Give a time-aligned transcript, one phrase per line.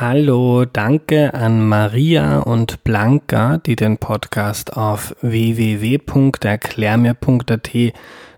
[0.00, 7.70] Hallo, danke an Maria und Blanca, die den Podcast auf www.erklärmir.at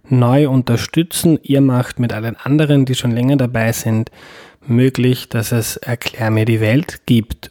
[0.08, 1.38] neu unterstützen.
[1.42, 4.10] Ihr macht mit allen anderen, die schon länger dabei sind,
[4.66, 7.50] möglich, dass es Erklär mir die Welt gibt.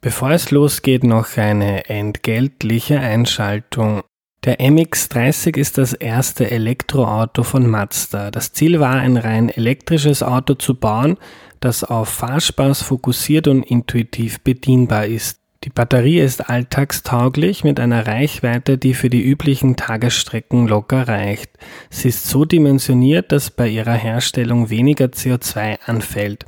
[0.00, 4.02] Bevor es losgeht, noch eine entgeltliche Einschaltung.
[4.44, 8.30] Der MX-30 ist das erste Elektroauto von Mazda.
[8.30, 11.18] Das Ziel war, ein rein elektrisches Auto zu bauen,
[11.64, 15.41] das auf Fahrspaß fokussiert und intuitiv bedienbar ist.
[15.64, 21.50] Die Batterie ist alltagstauglich mit einer Reichweite, die für die üblichen Tagesstrecken locker reicht.
[21.88, 26.46] Sie ist so dimensioniert, dass bei ihrer Herstellung weniger CO2 anfällt.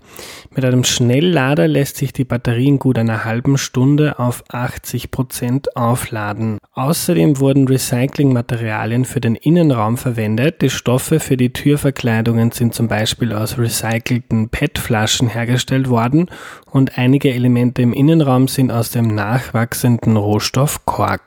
[0.51, 5.77] Mit einem Schnelllader lässt sich die Batterie in gut einer halben Stunde auf 80 Prozent
[5.77, 6.59] aufladen.
[6.73, 10.61] Außerdem wurden Recyclingmaterialien für den Innenraum verwendet.
[10.61, 16.29] Die Stoffe für die Türverkleidungen sind zum Beispiel aus recycelten PET-Flaschen hergestellt worden
[16.73, 21.23] und einige Elemente im Innenraum sind aus dem nachwachsenden Rohstoff Kork.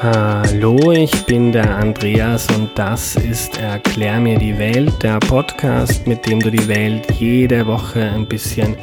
[0.00, 6.26] Hallo, ich bin der Andreas und das ist Erklär mir die Welt, der Podcast, mit
[6.26, 8.76] dem du die Welt jede Woche ein bisschen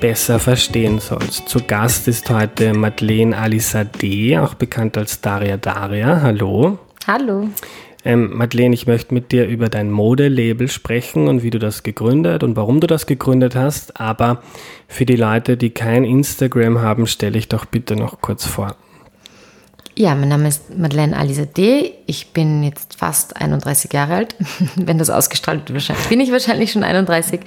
[0.00, 1.48] besser verstehen sollst.
[1.48, 6.22] Zu Gast ist heute Madeleine Alisade, auch bekannt als Daria Daria.
[6.22, 6.78] Hallo.
[7.06, 7.48] Hallo.
[8.06, 12.44] Ähm, Madeleine, ich möchte mit dir über dein Modelabel sprechen und wie du das gegründet
[12.44, 14.00] und warum du das gegründet hast.
[14.00, 14.44] Aber
[14.86, 18.76] für die Leute, die kein Instagram haben, stelle ich doch bitte noch kurz vor.
[19.96, 21.94] Ja, mein Name ist Madeleine Alizadeh.
[22.06, 24.36] Ich bin jetzt fast 31 Jahre alt.
[24.76, 27.40] Wenn das ausgestrahlt wird, bin ich wahrscheinlich schon 31.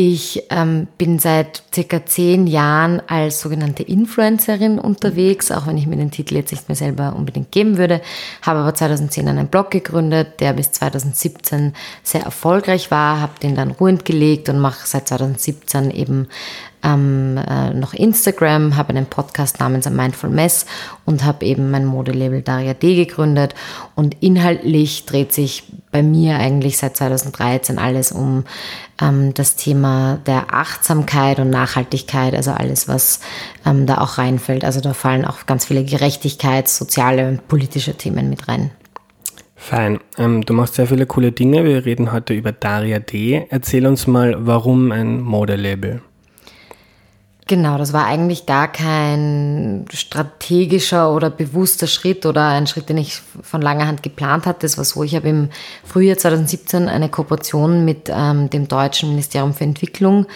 [0.00, 5.96] Ich ähm, bin seit circa zehn Jahren als sogenannte Influencerin unterwegs, auch wenn ich mir
[5.96, 8.00] den Titel jetzt nicht mehr selber unbedingt geben würde.
[8.42, 11.72] Habe aber 2010 einen Blog gegründet, der bis 2017
[12.04, 16.28] sehr erfolgreich war, habe den dann ruhend gelegt und mache seit 2017 eben
[16.82, 20.66] ähm, äh, noch Instagram, habe einen Podcast namens A Mindful Mess
[21.04, 23.54] und habe eben mein Modelabel Daria D gegründet.
[23.94, 28.44] Und inhaltlich dreht sich bei mir eigentlich seit 2013 alles um
[29.00, 33.20] ähm, das Thema der Achtsamkeit und Nachhaltigkeit, also alles, was
[33.66, 34.64] ähm, da auch reinfällt.
[34.64, 38.70] Also da fallen auch ganz viele Gerechtigkeits-, soziale und politische Themen mit rein.
[39.56, 39.98] Fein.
[40.16, 41.64] Ähm, du machst sehr viele coole Dinge.
[41.64, 43.46] Wir reden heute über Daria D.
[43.50, 46.00] Erzähl uns mal, warum ein Modelabel?
[47.48, 53.22] Genau, das war eigentlich gar kein strategischer oder bewusster Schritt oder ein Schritt, den ich
[53.40, 54.60] von langer Hand geplant hatte.
[54.60, 55.48] Das war so, ich habe im
[55.82, 60.26] Frühjahr 2017 eine Kooperation mit ähm, dem deutschen Ministerium für Entwicklung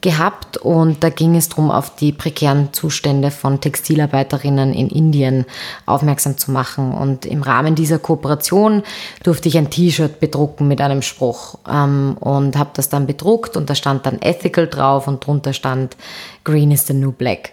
[0.00, 5.46] gehabt und da ging es darum, auf die prekären Zustände von Textilarbeiterinnen in Indien
[5.84, 6.92] aufmerksam zu machen.
[6.92, 8.82] Und im Rahmen dieser Kooperation
[9.22, 13.70] durfte ich ein T-Shirt bedrucken mit einem Spruch ähm, und habe das dann bedruckt und
[13.70, 15.96] da stand dann Ethical drauf und drunter stand
[16.44, 17.52] Green is the New Black.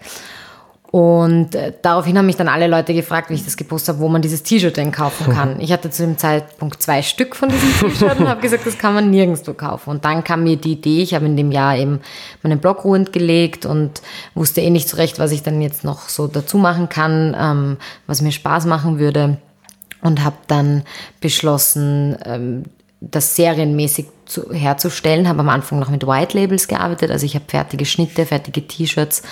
[0.94, 4.08] Und äh, daraufhin haben mich dann alle Leute gefragt, wie ich das gepostet habe, wo
[4.08, 5.58] man dieses T-Shirt denn kaufen kann.
[5.64, 8.94] Ich hatte zu dem Zeitpunkt zwei Stück von diesem T-Shirt und habe gesagt, das kann
[8.94, 9.90] man nirgendwo kaufen.
[9.90, 11.98] Und dann kam mir die Idee, ich habe in dem Jahr eben
[12.44, 14.02] meinen Blog ruhend gelegt und
[14.36, 17.76] wusste eh nicht so recht, was ich dann jetzt noch so dazu machen kann, ähm,
[18.06, 19.38] was mir Spaß machen würde.
[20.00, 20.84] Und habe dann
[21.20, 22.62] beschlossen, ähm,
[23.00, 25.28] das serienmäßig zu, herzustellen.
[25.28, 29.22] Habe am Anfang noch mit White Labels gearbeitet, also ich habe fertige Schnitte, fertige T-Shirts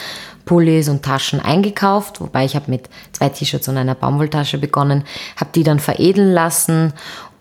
[0.44, 5.04] Pullis und Taschen eingekauft, wobei ich habe mit zwei T-Shirts und einer Baumwolltasche begonnen,
[5.36, 6.92] habe die dann veredeln lassen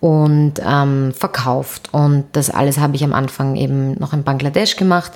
[0.01, 1.89] und ähm, verkauft.
[1.91, 5.12] Und das alles habe ich am Anfang eben noch in Bangladesch gemacht.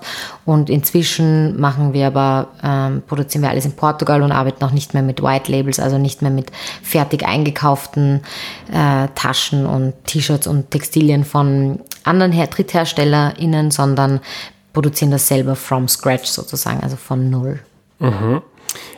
[0.46, 4.94] Und inzwischen machen wir aber, ähm, produzieren wir alles in Portugal und arbeiten auch nicht
[4.94, 6.52] mehr mit White Labels, also nicht mehr mit
[6.84, 8.22] fertig eingekauften
[8.72, 14.20] äh, Taschen und T-Shirts und Textilien von anderen Her DrittherstellerInnen, sondern
[14.72, 17.60] produzieren das selber from scratch sozusagen, also von null.
[17.98, 18.44] Mhm.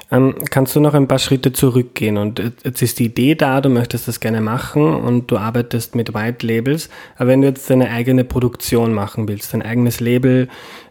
[0.09, 2.17] Ähm, kannst du noch ein paar Schritte zurückgehen?
[2.17, 6.13] Und jetzt ist die Idee da, du möchtest das gerne machen und du arbeitest mit
[6.13, 6.89] White Labels.
[7.17, 10.47] Aber wenn du jetzt deine eigene Produktion machen willst, dein eigenes Label,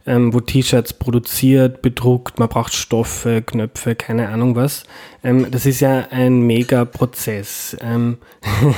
[0.07, 4.85] ähm, wo T-Shirts produziert, bedruckt, man braucht Stoffe, Knöpfe, keine Ahnung was.
[5.25, 7.77] Ähm, das ist ja ein mega Prozess.
[7.81, 8.19] Ähm,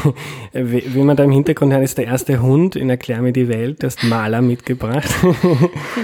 [0.52, 3.82] wie, man da im Hintergrund hört, ist der erste Hund in Erklär mir die Welt,
[3.82, 5.08] der ist Maler mitgebracht.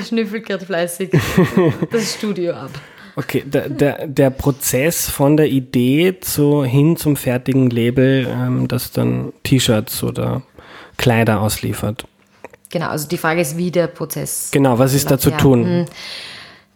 [0.01, 1.11] Ich schnüffelt gerade fleißig
[1.91, 2.71] das Studio ab.
[3.17, 8.91] Okay, der, der, der Prozess von der Idee zu, hin zum fertigen Label, ähm, das
[8.91, 10.43] dann T-Shirts oder
[10.97, 12.07] Kleider ausliefert.
[12.71, 14.49] Genau, also die Frage ist, wie der Prozess.
[14.51, 15.87] Genau, was ist da zu tun?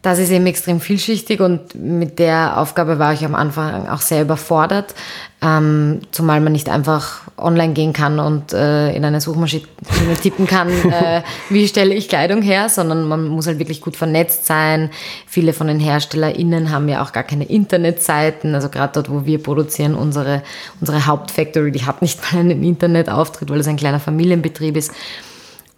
[0.01, 4.21] Das ist eben extrem vielschichtig und mit der Aufgabe war ich am Anfang auch sehr
[4.21, 4.95] überfordert,
[5.41, 9.65] ähm, zumal man nicht einfach online gehen kann und äh, in eine Suchmaschine
[10.21, 14.45] tippen kann, äh, wie stelle ich Kleidung her, sondern man muss halt wirklich gut vernetzt
[14.45, 14.89] sein.
[15.27, 19.43] Viele von den HerstellerInnen haben ja auch gar keine Internetseiten, also gerade dort, wo wir
[19.43, 20.43] produzieren, unsere,
[20.79, 24.93] unsere Hauptfactory, die hat nicht mal einen Internetauftritt, weil es ein kleiner Familienbetrieb ist.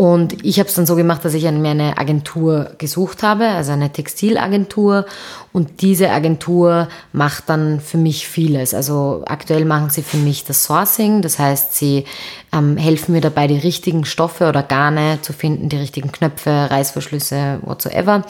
[0.02, 3.72] Und ich habe es dann so gemacht, dass ich mir eine Agentur gesucht habe, also
[3.72, 5.06] eine Textilagentur.
[5.54, 8.74] Und diese Agentur macht dann für mich vieles.
[8.74, 11.22] Also aktuell machen sie für mich das Sourcing.
[11.22, 12.06] Das heißt, sie
[12.52, 17.60] ähm, helfen mir dabei, die richtigen Stoffe oder Garne zu finden, die richtigen Knöpfe, Reißverschlüsse,
[17.62, 18.24] whatsoever.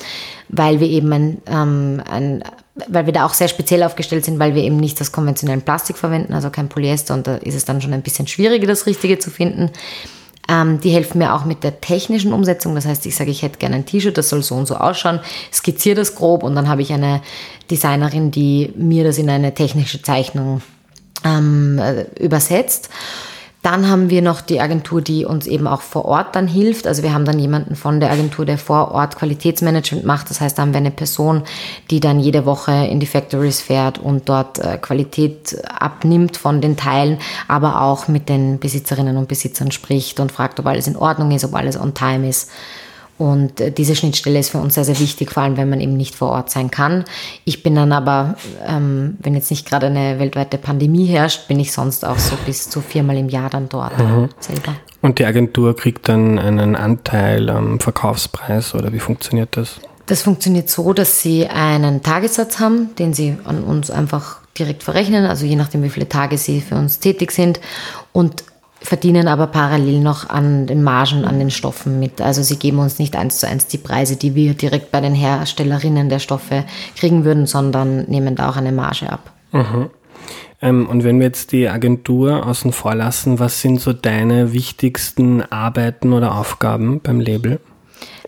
[0.50, 2.44] Weil wir eben ein, ähm, ein
[2.89, 5.97] weil wir da auch sehr speziell aufgestellt sind, weil wir eben nicht das konventionelle Plastik
[5.97, 7.13] verwenden, also kein Polyester.
[7.13, 9.71] Und da ist es dann schon ein bisschen schwieriger, das Richtige zu finden.
[10.51, 12.75] Ähm, die helfen mir auch mit der technischen Umsetzung.
[12.75, 15.21] Das heißt, ich sage, ich hätte gerne ein T-Shirt, das soll so und so ausschauen,
[15.53, 17.21] skizziere das grob und dann habe ich eine
[17.69, 20.62] Designerin, die mir das in eine technische Zeichnung
[21.24, 22.89] ähm, äh, übersetzt.
[23.61, 26.87] Dann haben wir noch die Agentur, die uns eben auch vor Ort dann hilft.
[26.87, 30.31] Also wir haben dann jemanden von der Agentur, der vor Ort Qualitätsmanagement macht.
[30.31, 31.43] Das heißt, da haben wir eine Person,
[31.91, 36.75] die dann jede Woche in die Factories fährt und dort äh, Qualität abnimmt von den
[36.75, 41.29] Teilen, aber auch mit den Besitzerinnen und Besitzern spricht und fragt, ob alles in Ordnung
[41.29, 42.49] ist, ob alles on time ist.
[43.21, 45.95] Und äh, diese Schnittstelle ist für uns sehr, sehr wichtig, vor allem wenn man eben
[45.95, 47.06] nicht vor Ort sein kann.
[47.45, 48.35] Ich bin dann aber,
[48.65, 52.68] ähm, wenn jetzt nicht gerade eine weltweite Pandemie herrscht, bin ich sonst auch so bis
[52.68, 54.29] zu viermal im Jahr dann dort mhm.
[54.39, 54.73] selber.
[55.03, 59.79] Und die Agentur kriegt dann einen Anteil am Verkaufspreis oder wie funktioniert das?
[60.07, 65.25] Das funktioniert so, dass sie einen Tagessatz haben, den sie an uns einfach direkt verrechnen,
[65.25, 67.59] also je nachdem, wie viele Tage sie für uns tätig sind.
[68.13, 68.44] Und
[68.81, 72.19] verdienen aber parallel noch an den Margen, an den Stoffen mit.
[72.19, 75.13] Also sie geben uns nicht eins zu eins die Preise, die wir direkt bei den
[75.13, 79.31] Herstellerinnen der Stoffe kriegen würden, sondern nehmen da auch eine Marge ab.
[79.51, 79.89] Mhm.
[80.61, 85.41] Ähm, und wenn wir jetzt die Agentur außen vor lassen, was sind so deine wichtigsten
[85.41, 87.59] Arbeiten oder Aufgaben beim Label?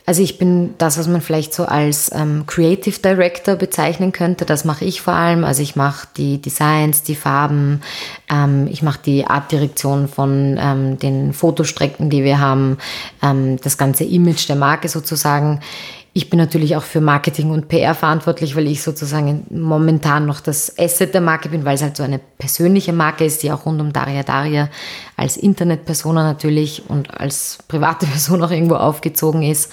[0.05, 4.45] Also ich bin das, was man vielleicht so als ähm, Creative Director bezeichnen könnte.
[4.45, 5.45] Das mache ich vor allem.
[5.45, 7.81] Also ich mache die Designs, die Farben,
[8.29, 12.77] ähm, ich mache die Artdirektion von ähm, den Fotostrecken, die wir haben,
[13.21, 15.61] ähm, das ganze Image der Marke sozusagen.
[16.15, 20.77] Ich bin natürlich auch für Marketing und PR verantwortlich, weil ich sozusagen momentan noch das
[20.77, 23.81] Asset der Marke bin, weil es halt so eine persönliche Marke ist, die auch rund
[23.81, 24.69] um Daria Daria
[25.17, 29.71] als Internetpersona natürlich und als private Person auch irgendwo aufgezogen ist.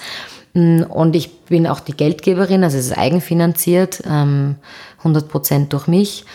[0.53, 4.57] Und ich bin auch die Geldgeberin, also es ist eigenfinanziert, 100
[5.05, 6.25] ähm, Prozent durch mich.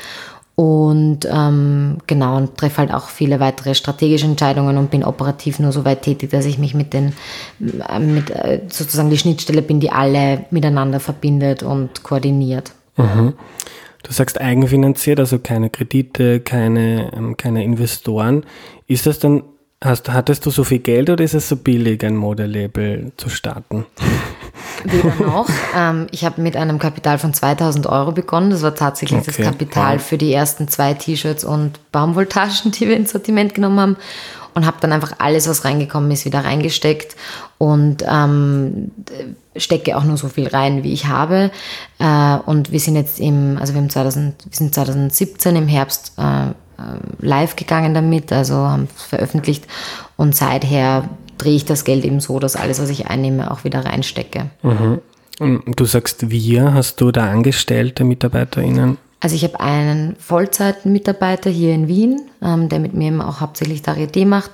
[0.56, 5.70] Und ähm, genau, und treffe halt auch viele weitere strategische Entscheidungen und bin operativ nur
[5.70, 7.12] so weit tätig, dass ich mich mit den,
[7.61, 12.73] äh, mit äh, sozusagen die Schnittstelle bin, die alle miteinander verbindet und koordiniert.
[12.97, 13.35] Mhm.
[14.03, 18.47] Du sagst eigenfinanziert, also keine Kredite, keine, ähm, keine Investoren.
[18.87, 19.43] Ist das dann,
[19.85, 23.85] hast, hattest du so viel Geld oder ist es so billig, ein Modelabel zu starten?
[24.85, 25.49] Weder noch.
[25.76, 28.50] ähm, ich habe mit einem Kapital von 2000 Euro begonnen.
[28.50, 29.32] Das war tatsächlich okay.
[29.37, 33.97] das Kapital für die ersten zwei T-Shirts und Baumwolltaschen, die wir ins Sortiment genommen haben.
[34.55, 37.14] Und habe dann einfach alles, was reingekommen ist, wieder reingesteckt
[37.58, 38.91] und ähm,
[39.55, 41.50] stecke auch nur so viel rein, wie ich habe.
[41.99, 46.14] Äh, und wir sind jetzt im, also wir, haben 2000, wir sind 2017 im Herbst
[46.17, 49.67] äh, äh, live gegangen damit, also haben es veröffentlicht
[50.17, 51.08] und seither
[51.38, 54.51] drehe ich das Geld eben so, dass alles, was ich einnehme, auch wieder reinstecke.
[54.63, 55.01] Mhm.
[55.77, 58.96] Du sagst wir, hast du da Angestellte, MitarbeiterInnen?
[59.20, 63.81] Also ich habe einen Vollzeitmitarbeiter hier in Wien, ähm, der mit mir eben auch hauptsächlich
[63.81, 64.51] Darieté macht.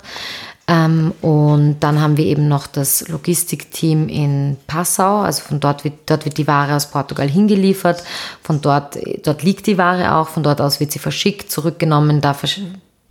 [0.69, 5.21] Ähm, und dann haben wir eben noch das Logistikteam in Passau.
[5.21, 8.03] Also von dort wird, dort wird die Ware aus Portugal hingeliefert.
[8.43, 10.29] Von dort, dort liegt die Ware auch.
[10.29, 12.21] Von dort aus wird sie verschickt, zurückgenommen.
[12.21, 12.35] Da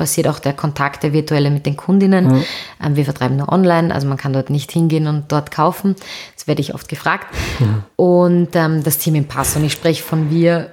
[0.01, 2.25] passiert auch der Kontakt, der virtuelle mit den Kundinnen.
[2.25, 2.43] Mhm.
[2.83, 5.95] Ähm, wir vertreiben nur online, also man kann dort nicht hingehen und dort kaufen.
[6.35, 7.27] Das werde ich oft gefragt.
[7.59, 7.83] Mhm.
[7.97, 9.55] Und ähm, das Team im Pass.
[9.55, 10.71] Und ich spreche von wir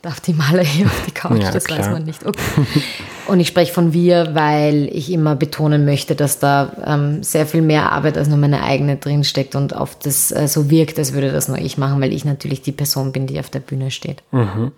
[0.00, 1.80] darf die Maler hier auf die Couch, ja, das klar.
[1.80, 2.24] weiß man nicht.
[2.24, 2.40] Okay.
[3.26, 7.62] Und ich spreche von wir, weil ich immer betonen möchte, dass da ähm, sehr viel
[7.62, 11.30] mehr Arbeit als nur meine eigene drinsteckt und oft das äh, so wirkt, als würde
[11.30, 14.22] das nur ich machen, weil ich natürlich die Person bin, die auf der Bühne steht.
[14.32, 14.72] Mhm.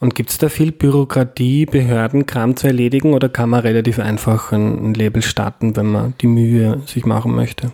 [0.00, 4.90] Und gibt es da viel Bürokratie, Behördenkram zu erledigen oder kann man relativ einfach ein,
[4.90, 7.70] ein Label starten, wenn man die Mühe sich machen möchte?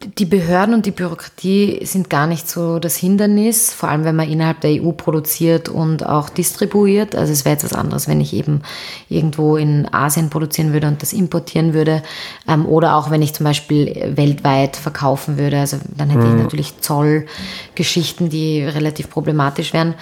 [0.00, 4.30] Die Behörden und die Bürokratie sind gar nicht so das Hindernis, vor allem wenn man
[4.30, 7.16] innerhalb der EU produziert und auch distribuiert.
[7.16, 8.62] Also es wäre jetzt was anderes, wenn ich eben
[9.08, 12.02] irgendwo in Asien produzieren würde und das importieren würde.
[12.46, 15.58] Ähm, oder auch wenn ich zum Beispiel weltweit verkaufen würde.
[15.58, 16.36] Also dann hätte mhm.
[16.36, 19.94] ich natürlich Zollgeschichten, die relativ problematisch wären.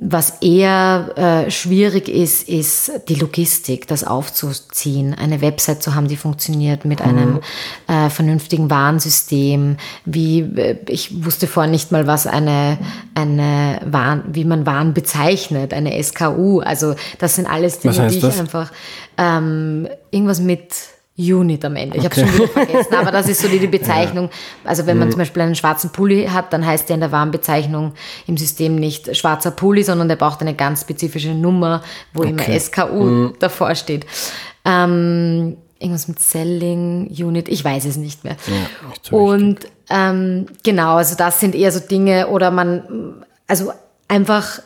[0.00, 6.16] Was eher äh, schwierig ist, ist die Logistik, das aufzuziehen, eine Website zu haben, die
[6.16, 7.40] funktioniert mit einem mhm.
[7.88, 9.76] äh, vernünftigen Warnsystem.
[10.04, 12.78] Wie äh, ich wusste vorher nicht mal, was eine
[13.14, 16.60] eine Warn, wie man Waren bezeichnet, eine SKU.
[16.60, 18.38] Also das sind alles Dinge, die ich das?
[18.38, 18.70] einfach
[19.16, 20.74] ähm, irgendwas mit
[21.18, 21.98] Unit am Ende.
[21.98, 22.22] Ich okay.
[22.22, 24.30] habe schon wieder vergessen, aber das ist so die, die Bezeichnung.
[24.64, 24.70] Ja.
[24.70, 25.12] Also wenn man mhm.
[25.12, 27.92] zum Beispiel einen schwarzen Pulli hat, dann heißt der in der Warnbezeichnung
[28.26, 31.82] im System nicht schwarzer Pulli, sondern der braucht eine ganz spezifische Nummer,
[32.12, 32.30] wo okay.
[32.30, 33.34] immer SKU mhm.
[33.38, 34.06] davor steht.
[34.64, 38.36] Ähm, irgendwas mit Selling Unit, ich weiß es nicht mehr.
[38.46, 39.58] Ja, nicht so Und
[39.90, 43.72] ähm, genau, also das sind eher so Dinge oder man, also
[44.08, 44.60] einfach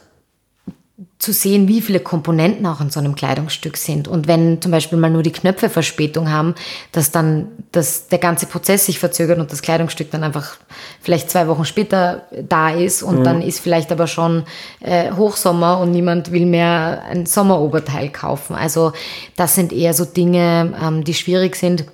[1.22, 4.08] zu sehen, wie viele Komponenten auch in so einem Kleidungsstück sind.
[4.08, 6.56] Und wenn zum Beispiel mal nur die Knöpfe Verspätung haben,
[6.90, 10.56] dass dann dass der ganze Prozess sich verzögert und das Kleidungsstück dann einfach
[11.00, 13.24] vielleicht zwei Wochen später da ist und mhm.
[13.24, 14.42] dann ist vielleicht aber schon
[14.80, 18.56] äh, Hochsommer und niemand will mehr ein Sommeroberteil kaufen.
[18.56, 18.92] Also
[19.36, 21.84] das sind eher so Dinge, ähm, die schwierig sind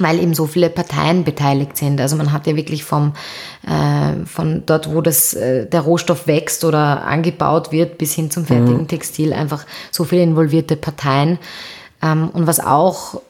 [0.00, 2.00] weil eben so viele Parteien beteiligt sind.
[2.00, 3.12] Also man hat ja wirklich vom,
[3.66, 8.46] äh, von dort, wo das, äh, der Rohstoff wächst oder angebaut wird, bis hin zum
[8.46, 8.88] fertigen mhm.
[8.88, 11.38] Textil einfach so viele involvierte Parteien.
[12.02, 13.20] Ähm, und was auch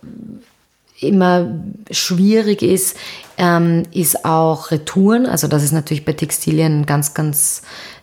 [1.01, 1.49] immer
[1.91, 2.97] schwierig ist,
[3.39, 5.27] ähm, ist auch Retouren.
[5.27, 7.63] Also das ist natürlich bei Textilien ganz, ganz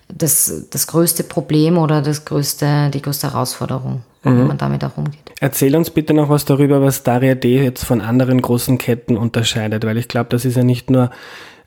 [0.09, 4.43] das, das größte Problem oder das größte, die größte Herausforderung, mhm.
[4.43, 5.31] wie man damit auch umgeht.
[5.39, 9.85] Erzähl uns bitte noch was darüber, was Daria D jetzt von anderen großen Ketten unterscheidet,
[9.85, 11.11] weil ich glaube, das ist ja nicht nur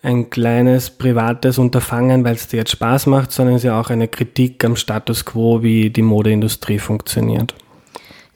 [0.03, 3.91] ein kleines privates Unterfangen, weil es dir jetzt Spaß macht, sondern es ist ja auch
[3.91, 7.55] eine Kritik am Status quo, wie die Modeindustrie funktioniert.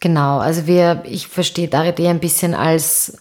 [0.00, 3.16] Genau, also wir, ich verstehe Daria D ein bisschen als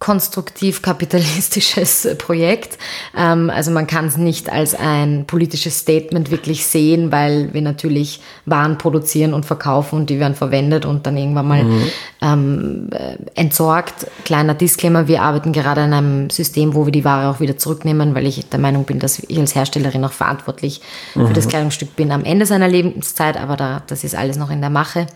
[0.00, 2.78] konstruktiv kapitalistisches Projekt.
[3.16, 8.20] Ähm, also man kann es nicht als ein politisches Statement wirklich sehen, weil wir natürlich
[8.46, 11.82] Waren produzieren und verkaufen und die werden verwendet und dann irgendwann mal mhm.
[12.22, 14.06] ähm, äh, entsorgt.
[14.24, 18.14] Kleiner Disclaimer, wir arbeiten gerade an einem System, wo wir die Ware auch wieder zurücknehmen,
[18.14, 20.80] weil ich der Meinung bin, dass ich als Herstellerin auch verantwortlich
[21.14, 21.26] mhm.
[21.26, 21.50] für das mhm.
[21.50, 25.06] Kleidungsstück bin am Ende seiner Lebenszeit, aber da, das ist alles noch in der Mache.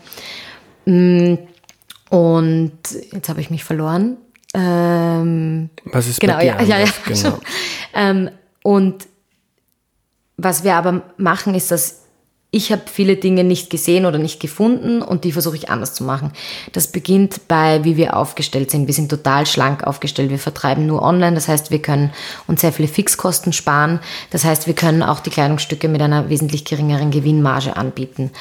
[0.85, 1.35] Mm,
[2.11, 2.77] und
[3.11, 4.17] jetzt habe ich mich verloren.
[4.55, 7.39] Ähm, was ist genau, bei dir ja, ja, ja, genau.
[7.93, 8.29] ähm,
[8.63, 9.05] und
[10.37, 12.05] was wir aber machen, ist, dass
[12.51, 16.05] ich habe viele Dinge nicht gesehen oder nicht gefunden und die versuche ich anders zu
[16.05, 16.31] machen.
[16.71, 18.87] Das beginnt bei, wie wir aufgestellt sind.
[18.87, 20.29] Wir sind total schlank aufgestellt.
[20.29, 21.35] Wir vertreiben nur online.
[21.35, 22.13] Das heißt, wir können
[22.47, 23.99] uns sehr viele Fixkosten sparen.
[24.29, 28.31] Das heißt, wir können auch die Kleidungsstücke mit einer wesentlich geringeren Gewinnmarge anbieten.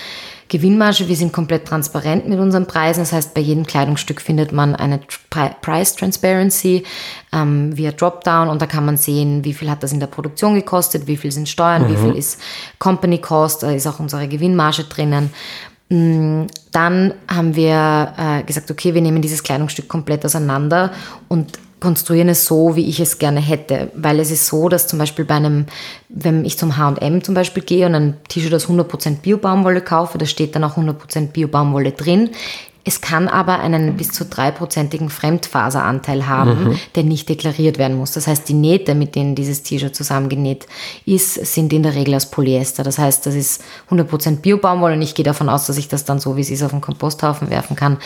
[0.48, 1.08] Gewinnmarge.
[1.08, 3.00] Wir sind komplett transparent mit unseren Preisen.
[3.00, 6.84] Das heißt, bei jedem Kleidungsstück findet man eine Price Transparency
[7.32, 10.54] ähm, via Dropdown und da kann man sehen, wie viel hat das in der Produktion
[10.54, 11.92] gekostet, wie viel sind Steuern, mhm.
[11.92, 12.40] wie viel ist
[12.78, 15.30] Company Cost, da ist auch unsere Gewinnmarge drinnen.
[15.88, 20.92] Mm, dann haben wir äh, gesagt, okay, wir nehmen dieses Kleidungsstück komplett auseinander
[21.28, 23.90] und konstruieren es so, wie ich es gerne hätte.
[23.94, 25.66] Weil es ist so, dass zum Beispiel bei einem,
[26.08, 30.24] wenn ich zum H&M zum Beispiel gehe und ein T-Shirt aus 100% Bio-Baumwolle kaufe, da
[30.24, 32.30] steht dann auch 100% Bio-Baumwolle drin.
[32.84, 36.78] Es kann aber einen bis zu dreiprozentigen Fremdfaseranteil haben, mhm.
[36.94, 38.12] der nicht deklariert werden muss.
[38.12, 40.66] Das heißt, die Nähte, mit denen dieses T-Shirt zusammengenäht
[41.06, 42.82] ist, sind in der Regel aus Polyester.
[42.82, 46.18] Das heißt, das ist 100% Bio-Baumwolle und ich gehe davon aus, dass ich das dann
[46.18, 47.98] so, wie es ist, auf den Komposthaufen werfen kann,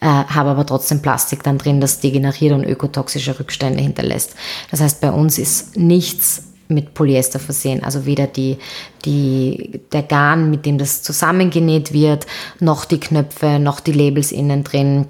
[0.00, 4.36] äh, habe aber trotzdem Plastik dann drin, das degeneriert und ökotoxische Rückstände hinterlässt.
[4.70, 7.84] Das heißt, bei uns ist nichts mit Polyester versehen.
[7.84, 8.58] Also weder die,
[9.04, 12.26] die, der Garn, mit dem das zusammengenäht wird,
[12.58, 15.06] noch die Knöpfe, noch die Labels innen drin.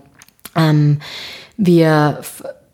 [0.57, 1.00] Ähm,
[1.57, 2.21] wir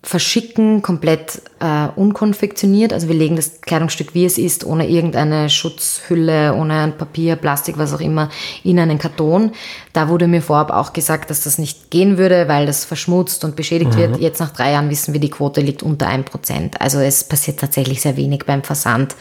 [0.03, 2.93] verschicken komplett äh, unkonfektioniert.
[2.93, 7.79] Also wir legen das Kleidungsstück, wie es ist, ohne irgendeine Schutzhülle, ohne ein Papier, Plastik,
[7.79, 8.29] was auch immer,
[8.63, 9.53] in einen Karton.
[9.93, 13.57] Da wurde mir vorab auch gesagt, dass das nicht gehen würde, weil das verschmutzt und
[13.57, 13.99] beschädigt mhm.
[13.99, 14.19] wird.
[14.19, 16.81] Jetzt nach drei Jahren wissen wir, die Quote liegt unter ein Prozent.
[16.81, 19.17] Also es passiert tatsächlich sehr wenig beim Versand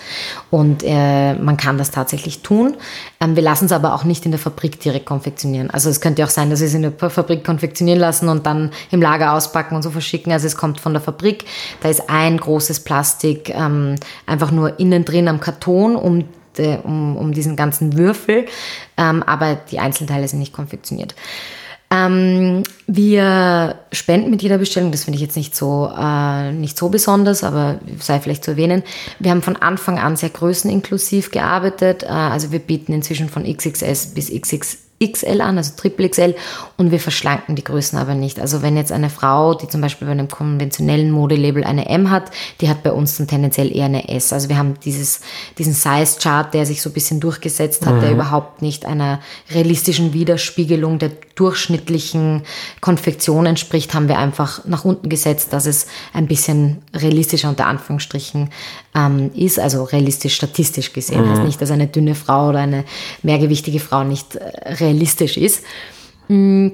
[0.51, 2.75] und äh, man kann das tatsächlich tun.
[3.21, 5.69] Ähm, wir lassen es aber auch nicht in der Fabrik direkt konfektionieren.
[5.69, 8.71] Also es könnte auch sein, dass wir es in der Fabrik konfektionieren lassen und dann
[8.91, 10.33] im Lager auspacken und so verschicken.
[10.33, 11.45] Also es kommt von der Fabrik.
[11.81, 16.25] Da ist ein großes Plastik ähm, einfach nur innen drin am Karton, um,
[16.83, 18.45] um, um diesen ganzen Würfel.
[18.97, 21.15] Ähm, aber die Einzelteile sind nicht konfektioniert.
[21.91, 26.89] Ähm, wir spenden mit jeder Bestellung, das finde ich jetzt nicht so, äh, nicht so
[26.89, 28.83] besonders, aber sei vielleicht zu erwähnen.
[29.19, 32.03] Wir haben von Anfang an sehr größeninklusiv gearbeitet.
[32.03, 36.35] Äh, also wir bieten inzwischen von XXS bis XX XL an, also Triple XL,
[36.77, 38.39] und wir verschlanken die Größen aber nicht.
[38.39, 42.31] Also wenn jetzt eine Frau, die zum Beispiel bei einem konventionellen Modelabel eine M hat,
[42.61, 44.31] die hat bei uns dann tendenziell eher eine S.
[44.31, 45.21] Also wir haben dieses,
[45.57, 48.01] diesen Size-Chart, der sich so ein bisschen durchgesetzt hat, mhm.
[48.01, 49.19] der überhaupt nicht einer
[49.51, 52.43] realistischen Widerspiegelung der durchschnittlichen
[52.79, 58.49] Konfektion entspricht, haben wir einfach nach unten gesetzt, dass es ein bisschen realistischer unter Anführungsstrichen
[58.95, 61.25] ähm, ist, also realistisch statistisch gesehen.
[61.25, 61.29] Mhm.
[61.31, 62.85] Also nicht, dass eine dünne Frau oder eine
[63.21, 65.63] mehrgewichtige Frau nicht äh, realistisch ist.
[66.27, 66.73] Mhm.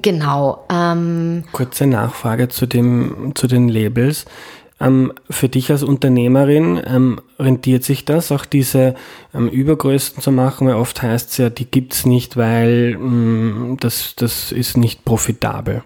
[0.00, 0.64] Genau.
[0.70, 4.24] Ähm, Kurze Nachfrage zu, dem, zu den Labels.
[4.80, 8.94] Ähm, für dich als Unternehmerin ähm, rentiert sich das, auch diese
[9.34, 10.66] ähm, Übergrößen zu machen?
[10.66, 15.04] Weil oft heißt es ja, die gibt es nicht, weil mm, das, das ist nicht
[15.04, 15.84] profitabel.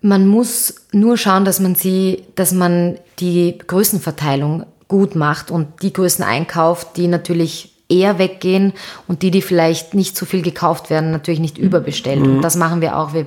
[0.00, 5.92] Man muss nur schauen, dass man sie, dass man die Größenverteilung gut macht und die
[5.92, 8.72] Größen einkauft, die natürlich eher weggehen
[9.06, 12.20] und die, die vielleicht nicht so viel gekauft werden, natürlich nicht überbestellt.
[12.20, 12.36] Mhm.
[12.36, 13.12] Und das machen wir auch.
[13.12, 13.26] Wir,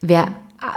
[0.00, 0.28] wir,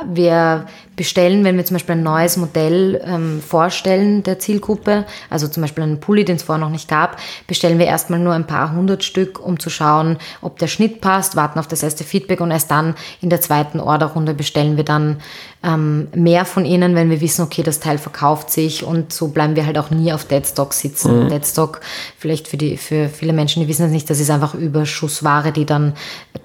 [0.05, 5.61] wir bestellen, wenn wir zum Beispiel ein neues Modell ähm, vorstellen der Zielgruppe, also zum
[5.61, 8.73] Beispiel einen Pulli, den es vorher noch nicht gab, bestellen wir erstmal nur ein paar
[8.73, 12.51] hundert Stück, um zu schauen, ob der Schnitt passt, warten auf das erste Feedback und
[12.51, 15.17] erst dann in der zweiten Orderrunde bestellen wir dann
[15.63, 19.55] ähm, mehr von ihnen, wenn wir wissen, okay, das Teil verkauft sich und so bleiben
[19.55, 21.25] wir halt auch nie auf Deadstock sitzen.
[21.25, 21.29] Mhm.
[21.29, 21.81] Deadstock,
[22.17, 25.65] vielleicht für, die, für viele Menschen, die wissen es nicht, das ist einfach Überschussware, die
[25.65, 25.93] dann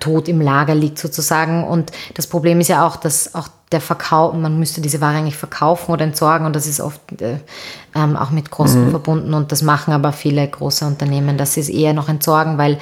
[0.00, 4.34] tot im Lager liegt sozusagen und das Problem ist ja auch, dass auch der Verkauf,
[4.34, 7.38] man müsste diese Ware eigentlich verkaufen oder entsorgen und das ist oft äh,
[7.94, 8.90] ähm, auch mit Kosten mhm.
[8.90, 12.78] verbunden und das machen aber viele große Unternehmen, dass sie es eher noch entsorgen, weil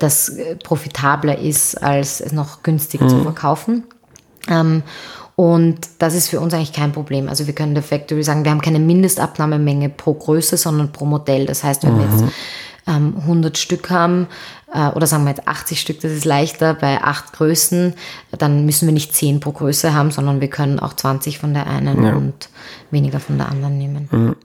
[0.00, 3.08] das äh, profitabler ist, als es noch günstig mhm.
[3.08, 3.84] zu verkaufen.
[4.48, 4.82] Ähm,
[5.38, 7.28] und das ist für uns eigentlich kein Problem.
[7.28, 11.46] Also wir können der Factory sagen, wir haben keine Mindestabnahmemenge pro Größe, sondern pro Modell.
[11.46, 11.98] Das heißt, wenn mhm.
[11.98, 12.30] wir jetzt mhm
[12.88, 14.26] ähm, 100 Stück haben,
[14.72, 17.94] äh, oder sagen wir jetzt 80 Stück, das ist leichter, bei acht Größen,
[18.36, 21.66] dann müssen wir nicht 10 pro Größe haben, sondern wir können auch 20 von der
[21.66, 22.14] einen ja.
[22.14, 22.48] und
[22.90, 24.08] weniger von der anderen nehmen.
[24.10, 24.36] Mhm.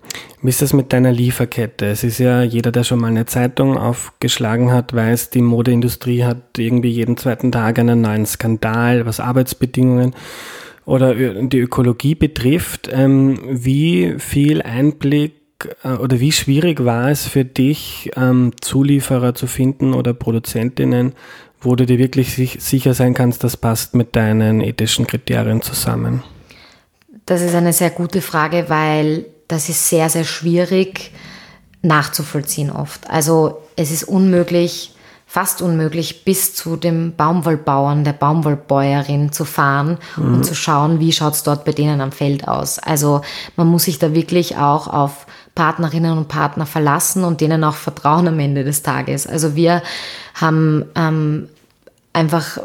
[0.42, 1.86] Wie ist das mit deiner Lieferkette?
[1.86, 6.58] Es ist ja jeder, der schon mal eine Zeitung aufgeschlagen hat, weiß, die Modeindustrie hat
[6.58, 10.14] irgendwie jeden zweiten Tag einen neuen Skandal, was Arbeitsbedingungen
[10.86, 12.90] oder die Ökologie betrifft.
[12.92, 15.34] Ähm, wie viel Einblick
[15.84, 21.14] äh, oder wie schwierig war es für dich, ähm, Zulieferer zu finden oder Produzentinnen,
[21.62, 26.24] wo du dir wirklich sich, sicher sein kannst, das passt mit deinen ethischen Kriterien zusammen?
[27.26, 31.12] Das ist eine sehr gute Frage, weil das ist sehr, sehr schwierig
[31.82, 33.10] nachzuvollziehen oft.
[33.10, 34.94] Also es ist unmöglich,
[35.34, 40.36] fast unmöglich, bis zu dem Baumwollbauern, der Baumwollbäuerin zu fahren mhm.
[40.36, 42.78] und zu schauen, wie schaut es dort bei denen am Feld aus.
[42.78, 43.22] Also
[43.56, 48.28] man muss sich da wirklich auch auf Partnerinnen und Partner verlassen und denen auch vertrauen
[48.28, 49.26] am Ende des Tages.
[49.26, 49.82] Also wir
[50.36, 51.50] haben ähm,
[52.14, 52.60] einfach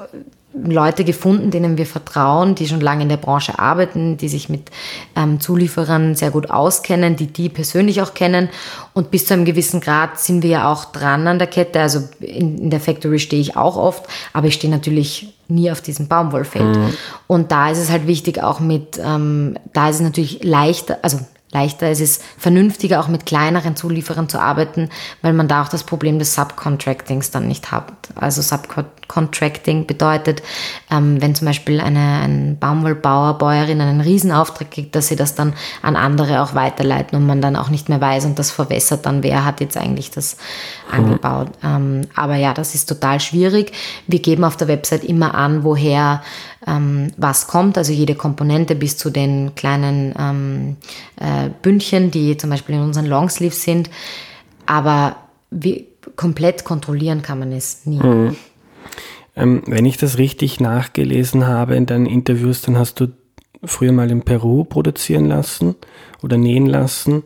[0.55, 4.71] Leute gefunden, denen wir vertrauen, die schon lange in der Branche arbeiten, die sich mit
[5.15, 8.49] ähm, Zulieferern sehr gut auskennen, die die persönlich auch kennen.
[8.95, 11.81] Und bis zu einem gewissen Grad sind wir ja auch dran an der Kette.
[11.81, 15.83] Also in, in der Factory stehe ich auch oft, aber ich stehe natürlich nie auf
[15.83, 16.77] diesem Baumwollfeld.
[16.77, 16.95] Mhm.
[17.27, 21.19] Und da ist es halt wichtig, auch mit, ähm, da ist es natürlich leichter, also
[21.51, 21.87] leichter.
[21.87, 24.91] Es ist vernünftiger, auch mit kleineren Zulieferern zu arbeiten,
[25.23, 27.91] weil man da auch das Problem des Subcontractings dann nicht hat.
[28.15, 30.43] Also Subcontracting bedeutet,
[30.91, 35.55] ähm, wenn zum Beispiel eine, ein Baumwollbauer, Bäuerin einen Riesenauftrag kriegt, dass sie das dann
[35.81, 39.23] an andere auch weiterleiten und man dann auch nicht mehr weiß und das verwässert dann,
[39.23, 40.37] wer hat jetzt eigentlich das
[40.89, 40.99] mhm.
[40.99, 41.49] angebaut.
[41.65, 43.73] Ähm, aber ja, das ist total schwierig.
[44.07, 46.23] Wir geben auf der Website immer an, woher
[46.67, 50.77] ähm, was kommt, also jede Komponente bis zu den kleinen ähm,
[51.17, 53.91] äh, Bündchen, die zum Beispiel in unseren Longsleeves sind.
[54.67, 55.17] Aber
[55.51, 58.01] wie, komplett kontrollieren kann man es nie.
[58.01, 58.37] Mhm.
[59.37, 63.09] Ähm, wenn ich das richtig nachgelesen habe in deinen Interviews, dann hast du
[63.65, 65.77] früher mal in Peru produzieren lassen
[66.23, 67.23] oder nähen lassen,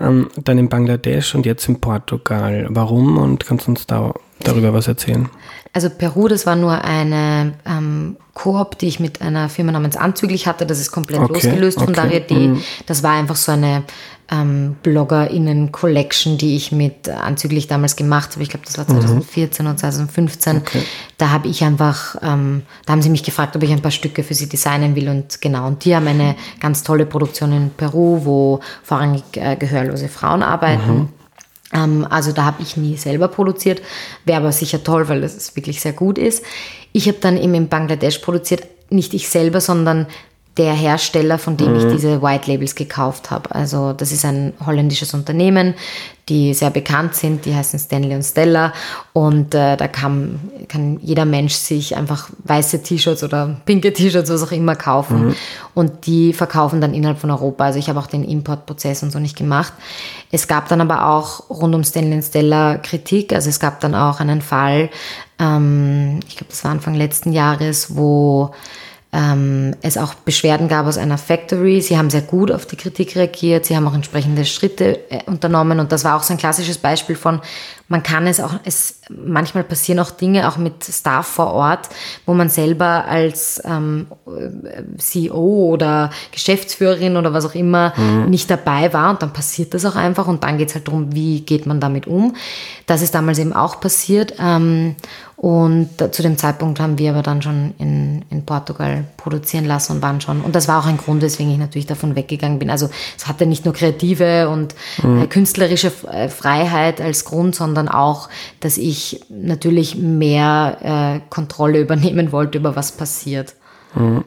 [0.00, 2.66] ähm, dann in Bangladesch und jetzt in Portugal.
[2.70, 5.28] Warum und kannst du uns da, darüber was erzählen?
[5.72, 10.46] Also Peru, das war nur eine ähm, Koop, die ich mit einer Firma namens Anzüglich
[10.46, 10.66] hatte.
[10.66, 12.24] Das ist komplett okay, losgelöst von okay.
[12.26, 12.62] Daria Mhm.
[12.86, 13.84] Das war einfach so eine
[14.30, 18.42] ähm, BloggerInnen-Collection, die ich mit Anzüglich damals gemacht habe.
[18.42, 19.70] Ich glaube, das war 2014 mhm.
[19.70, 20.56] oder 2015.
[20.58, 20.82] Okay.
[21.16, 24.22] Da habe ich einfach, ähm, da haben sie mich gefragt, ob ich ein paar Stücke
[24.22, 25.66] für sie designen will und genau.
[25.66, 30.98] Und die haben eine ganz tolle Produktion in Peru, wo vorrangig äh, gehörlose Frauen arbeiten.
[30.98, 31.08] Mhm
[31.70, 33.82] also da habe ich nie selber produziert,
[34.24, 36.44] wäre aber sicher toll, weil das wirklich sehr gut ist.
[36.92, 40.06] Ich habe dann eben in Bangladesch produziert, nicht ich selber, sondern
[40.58, 41.78] der Hersteller, von dem mhm.
[41.78, 43.54] ich diese White Labels gekauft habe.
[43.54, 45.74] Also das ist ein holländisches Unternehmen,
[46.28, 48.72] die sehr bekannt sind, die heißen Stanley und Stella
[49.12, 54.42] und äh, da kann, kann jeder Mensch sich einfach weiße T-Shirts oder pinke T-Shirts, was
[54.42, 55.34] auch immer kaufen mhm.
[55.74, 57.64] und die verkaufen dann innerhalb von Europa.
[57.64, 59.72] Also ich habe auch den Importprozess und so nicht gemacht.
[60.30, 63.94] Es gab dann aber auch rund um Stanley und Stella Kritik, also es gab dann
[63.94, 64.90] auch einen Fall,
[65.38, 68.50] ähm, ich glaube das war Anfang letzten Jahres, wo
[69.12, 71.80] ähm, es auch Beschwerden gab aus einer Factory.
[71.80, 73.64] Sie haben sehr gut auf die Kritik reagiert.
[73.64, 75.80] Sie haben auch entsprechende Schritte äh, unternommen.
[75.80, 77.40] Und das war auch so ein klassisches Beispiel von,
[77.88, 81.88] man kann es auch, es, manchmal passieren auch Dinge auch mit Staff vor Ort,
[82.26, 84.06] wo man selber als ähm,
[84.98, 88.28] CEO oder Geschäftsführerin oder was auch immer mhm.
[88.28, 89.10] nicht dabei war.
[89.10, 90.28] Und dann passiert das auch einfach.
[90.28, 92.36] Und dann geht es halt darum, wie geht man damit um.
[92.86, 94.34] Das ist damals eben auch passiert.
[94.38, 94.94] Ähm,
[95.38, 100.02] und zu dem Zeitpunkt haben wir aber dann schon in, in Portugal produzieren lassen und
[100.02, 100.40] waren schon.
[100.40, 102.70] Und das war auch ein Grund, weswegen ich natürlich davon weggegangen bin.
[102.70, 105.22] Also es hatte nicht nur kreative und mhm.
[105.22, 112.32] äh, künstlerische äh, Freiheit als Grund, sondern auch, dass ich natürlich mehr äh, Kontrolle übernehmen
[112.32, 113.54] wollte über was passiert.
[113.94, 114.24] Mhm.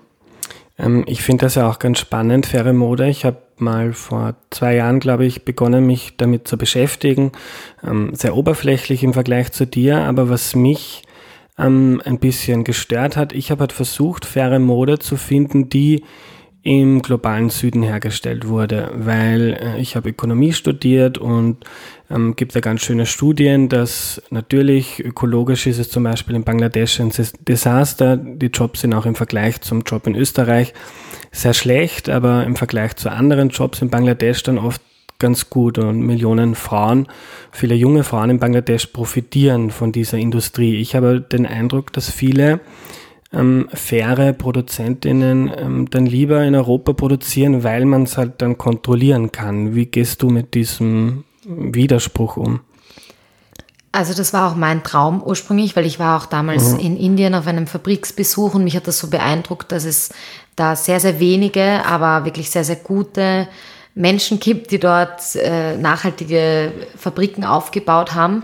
[0.78, 3.10] Ähm, ich finde das ja auch ganz spannend, faire Mode.
[3.10, 7.32] Ich habe mal vor zwei Jahren, glaube ich, begonnen, mich damit zu beschäftigen.
[7.84, 11.04] Ähm, sehr oberflächlich im Vergleich zu dir, aber was mich
[11.58, 16.04] ähm, ein bisschen gestört hat, ich habe halt versucht, faire Mode zu finden, die
[16.64, 21.58] im globalen Süden hergestellt wurde, weil äh, ich habe Ökonomie studiert und
[22.10, 27.00] ähm, gibt da ganz schöne Studien, dass natürlich ökologisch ist es zum Beispiel in Bangladesch
[27.00, 27.12] ein
[27.48, 28.16] Desaster.
[28.16, 30.74] Die Jobs sind auch im Vergleich zum Job in Österreich
[31.32, 34.82] sehr schlecht, aber im Vergleich zu anderen Jobs in Bangladesch dann oft
[35.18, 37.08] ganz gut und Millionen Frauen,
[37.52, 40.78] viele junge Frauen in Bangladesch profitieren von dieser Industrie.
[40.78, 42.60] Ich habe den Eindruck, dass viele
[43.34, 49.32] ähm, faire Produzentinnen ähm, dann lieber in Europa produzieren, weil man es halt dann kontrollieren
[49.32, 49.74] kann.
[49.76, 52.62] Wie gehst du mit diesem Widerspruch um?
[53.94, 56.80] Also das war auch mein Traum ursprünglich, weil ich war auch damals mhm.
[56.80, 60.12] in Indien auf einem Fabriksbesuch und mich hat das so beeindruckt, dass es
[60.56, 63.50] da sehr, sehr wenige, aber wirklich sehr, sehr gute
[63.94, 68.44] Menschen gibt, die dort äh, nachhaltige Fabriken aufgebaut haben.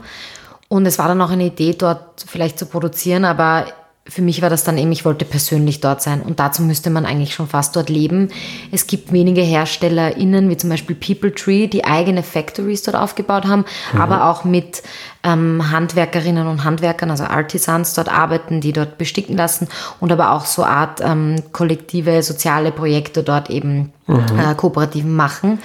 [0.67, 3.67] Und es war dann auch eine Idee, dort vielleicht zu produzieren, aber
[4.09, 7.05] für mich war das dann eben, ich wollte persönlich dort sein und dazu müsste man
[7.05, 8.29] eigentlich schon fast dort leben.
[8.71, 13.65] Es gibt wenige HerstellerInnen, wie zum Beispiel People Tree, die eigene Factories dort aufgebaut haben,
[13.93, 14.01] mhm.
[14.01, 14.83] aber auch mit
[15.23, 19.67] ähm, Handwerkerinnen und Handwerkern, also Artisans dort arbeiten, die dort besticken lassen
[19.99, 24.25] und aber auch so Art ähm, kollektive soziale Projekte dort eben mhm.
[24.39, 25.59] äh, kooperativen machen.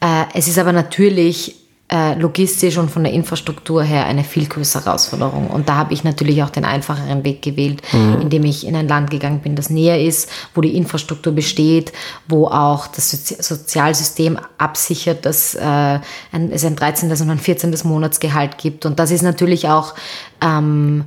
[0.00, 1.56] Äh, es ist aber natürlich
[1.92, 5.48] äh, logistisch und von der Infrastruktur her eine viel größere Herausforderung.
[5.48, 8.20] Und da habe ich natürlich auch den einfacheren Weg gewählt, mhm.
[8.22, 11.92] indem ich in ein Land gegangen bin, das näher ist, wo die Infrastruktur besteht,
[12.28, 17.10] wo auch das Sozi Sozialsystem absichert, dass äh, ein, es ein 13.
[17.10, 17.74] und ein 14.
[17.84, 18.86] Monatsgehalt gibt.
[18.86, 19.94] Und das ist natürlich auch
[20.40, 21.04] ähm,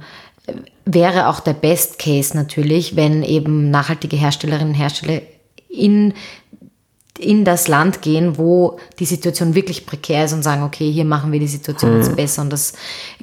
[0.86, 5.22] wäre auch der Best Case natürlich, wenn eben nachhaltige Herstellerinnen und Hersteller
[5.70, 6.14] in
[7.20, 11.32] in das Land gehen, wo die Situation wirklich prekär ist und sagen, okay, hier machen
[11.32, 12.16] wir die Situation jetzt mhm.
[12.16, 12.42] besser.
[12.42, 12.74] Und das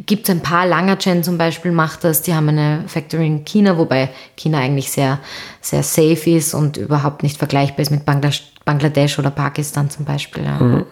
[0.07, 0.67] gibt ein paar.
[0.67, 2.23] Langerchen zum Beispiel macht das.
[2.23, 5.19] Die haben eine Factory in China, wobei China eigentlich sehr,
[5.61, 10.45] sehr safe ist und überhaupt nicht vergleichbar ist mit Bangladesch oder Pakistan zum Beispiel.
[10.45, 10.61] Ja.
[10.61, 10.87] Mhm.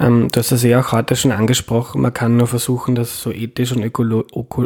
[0.00, 3.30] Ähm, du hast das ja auch heute schon angesprochen, man kann nur versuchen, das so
[3.30, 4.24] ethisch und ökolo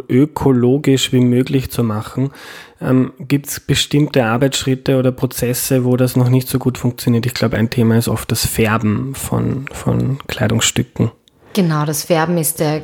[0.09, 2.31] ökologisch wie möglich zu machen.
[2.79, 7.25] Ähm, Gibt es bestimmte Arbeitsschritte oder Prozesse, wo das noch nicht so gut funktioniert?
[7.25, 11.11] Ich glaube, ein Thema ist oft das Färben von, von Kleidungsstücken.
[11.53, 12.83] Genau, das Färben ist der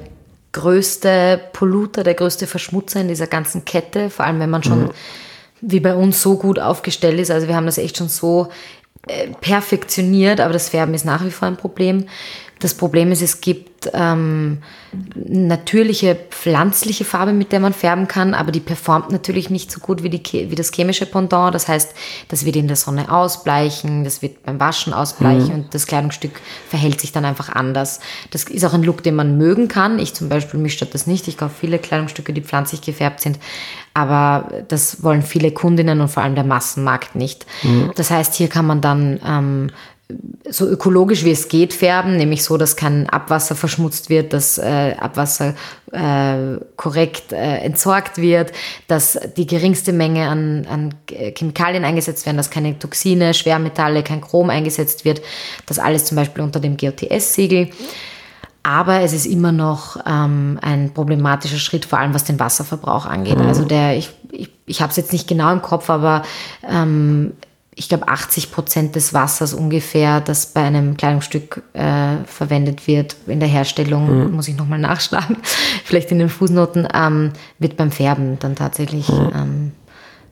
[0.52, 4.92] größte Polluter, der größte Verschmutzer in dieser ganzen Kette, vor allem wenn man schon mhm.
[5.62, 7.32] wie bei uns so gut aufgestellt ist.
[7.32, 8.50] Also wir haben das echt schon so
[9.42, 12.06] perfektioniert, aber das Färben ist nach wie vor ein Problem.
[12.64, 14.60] Das Problem ist, es gibt ähm,
[15.16, 20.02] natürliche pflanzliche Farbe, mit der man färben kann, aber die performt natürlich nicht so gut
[20.02, 21.54] wie, die, wie das chemische Pendant.
[21.54, 21.94] Das heißt,
[22.30, 25.54] das wird in der Sonne ausbleichen, das wird beim Waschen ausbleichen mhm.
[25.56, 28.00] und das Kleidungsstück verhält sich dann einfach anders.
[28.32, 30.00] Das ist auch ein Look, den man mögen kann.
[30.00, 31.28] Ich zum Beispiel, mich stört das nicht.
[31.28, 33.40] Ich kaufe viele Kleidungsstücke, die pflanzlich gefärbt sind,
[33.94, 37.46] aber das wollen viele Kundinnen und vor allem der Massenmarkt nicht.
[37.64, 37.92] Mhm.
[37.98, 39.70] Das heißt, hier kann man dann ähm,
[40.50, 44.96] so ökologisch wie es geht färben, nämlich so, dass kein Abwasser verschmutzt wird, dass äh,
[45.00, 45.56] Abwasser
[45.92, 48.52] äh, korrekt äh, entsorgt wird,
[48.88, 54.50] dass die geringste Menge an, an Chemikalien eingesetzt werden, dass keine Toxine, Schwermetalle, kein Chrom
[54.50, 55.22] eingesetzt wird,
[55.66, 57.70] das alles zum Beispiel unter dem GOTS-Siegel.
[58.64, 63.38] Aber es ist immer noch ähm, ein problematischer Schritt, vor allem was den Wasserverbrauch angeht.
[63.38, 63.48] Mhm.
[63.48, 66.24] Also der, ich, ich, ich habe es jetzt nicht genau im Kopf, aber
[66.70, 67.34] ähm,
[67.76, 73.40] ich glaube 80 Prozent des Wassers ungefähr, das bei einem Kleidungsstück äh, verwendet wird in
[73.40, 74.36] der Herstellung, mhm.
[74.36, 75.38] muss ich nochmal nachschlagen,
[75.84, 79.32] vielleicht in den Fußnoten, ähm, wird beim Färben dann tatsächlich mhm.
[79.36, 79.72] ähm,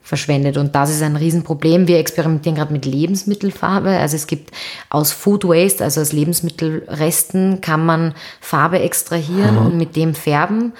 [0.02, 0.56] verschwendet.
[0.56, 1.86] Und das ist ein Riesenproblem.
[1.88, 3.90] Wir experimentieren gerade mit Lebensmittelfarbe.
[3.90, 4.50] Also es gibt
[4.90, 9.66] aus Food Waste, also aus Lebensmittelresten, kann man Farbe extrahieren mhm.
[9.66, 10.72] und mit dem färben.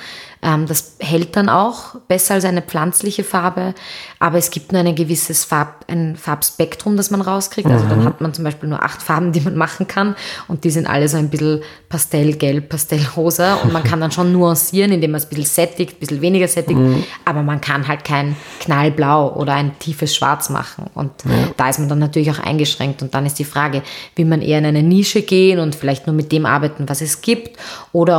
[0.44, 3.74] Ähm, das hält dann auch besser als eine pflanzliche Farbe,
[4.18, 7.68] aber es gibt nur ein gewisses Farb, ein Farbspektrum, das man rauskriegt.
[7.68, 8.04] Also dann mhm.
[8.06, 10.16] hat man zum Beispiel nur acht Farben, die man machen kann
[10.48, 14.90] und die sind alle so ein bisschen pastellgelb, pastellrosa und man kann dann schon nuancieren,
[14.90, 17.04] indem man es ein bisschen sättigt, ein bisschen weniger sättigt, mhm.
[17.24, 21.30] aber man kann halt kein knallblau oder ein tiefes Schwarz machen und ja.
[21.56, 23.82] da ist man dann natürlich auch eingeschränkt und dann ist die Frage,
[24.16, 27.20] will man eher in eine Nische gehen und vielleicht nur mit dem arbeiten, was es
[27.20, 27.58] gibt
[27.92, 28.18] oder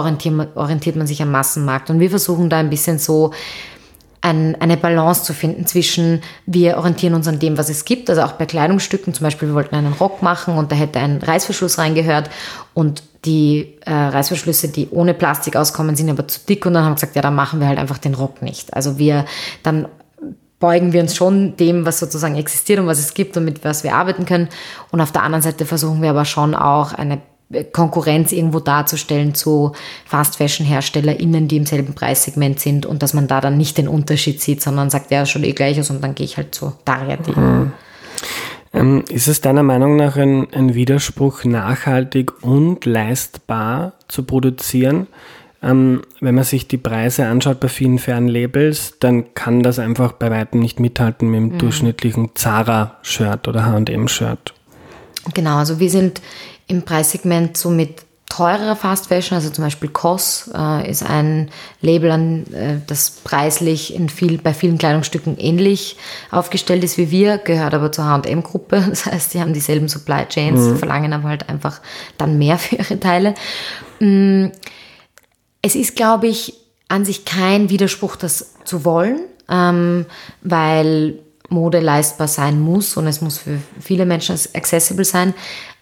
[0.56, 3.32] orientiert man sich am Massenmarkt und wir versuchen da ein bisschen so
[4.22, 8.22] ein, eine Balance zu finden zwischen, wir orientieren uns an dem, was es gibt, also
[8.22, 11.78] auch bei Kleidungsstücken, zum Beispiel, wir wollten einen Rock machen und da hätte ein Reißverschluss
[11.78, 12.30] reingehört
[12.74, 16.92] und die äh, Reißverschlüsse, die ohne Plastik auskommen, sind aber zu dick und dann haben
[16.92, 18.74] wir gesagt, ja, dann machen wir halt einfach den Rock nicht.
[18.74, 19.26] Also wir,
[19.62, 19.88] dann
[20.60, 23.84] beugen wir uns schon dem, was sozusagen existiert und was es gibt und mit was
[23.84, 24.48] wir arbeiten können.
[24.92, 27.22] Und auf der anderen Seite versuchen wir aber schon auch eine
[27.72, 29.74] Konkurrenz irgendwo darzustellen zu
[30.06, 34.62] Fast-Fashion-HerstellerInnen, die im selben Preissegment sind und dass man da dann nicht den Unterschied sieht,
[34.62, 37.18] sondern sagt, ja, schon eh gleich aus und dann gehe ich halt zu Daria.
[37.36, 37.72] Mhm.
[38.74, 45.08] Ähm, ist es deiner Meinung nach ein, ein, Widerspruch, nachhaltig und leistbar zu produzieren?
[45.62, 50.14] Ähm, wenn man sich die Preise anschaut bei vielen fairen Labels, dann kann das einfach
[50.14, 51.58] bei weitem nicht mithalten mit dem mhm.
[51.60, 54.54] durchschnittlichen Zara-Shirt oder H&M-Shirt.
[55.34, 56.22] Genau, also wir sind
[56.74, 58.04] im Preissegment so mit
[58.36, 63.94] teurerer Fast Fashion, also zum Beispiel COS äh, ist ein Label, an, äh, das preislich
[63.94, 65.98] in viel, bei vielen Kleidungsstücken ähnlich
[66.32, 68.84] aufgestellt ist wie wir, gehört aber zur H&M-Gruppe.
[68.90, 70.78] Das heißt, sie haben dieselben Supply Chains, mhm.
[70.78, 71.80] verlangen aber halt einfach
[72.18, 73.36] dann mehr für ihre Teile.
[74.00, 74.48] Mm,
[75.62, 76.56] es ist, glaube ich,
[76.88, 80.08] an sich kein Widerspruch, das zu wollen, ähm,
[80.42, 85.34] weil Mode leistbar sein muss und es muss für viele Menschen accessible sein.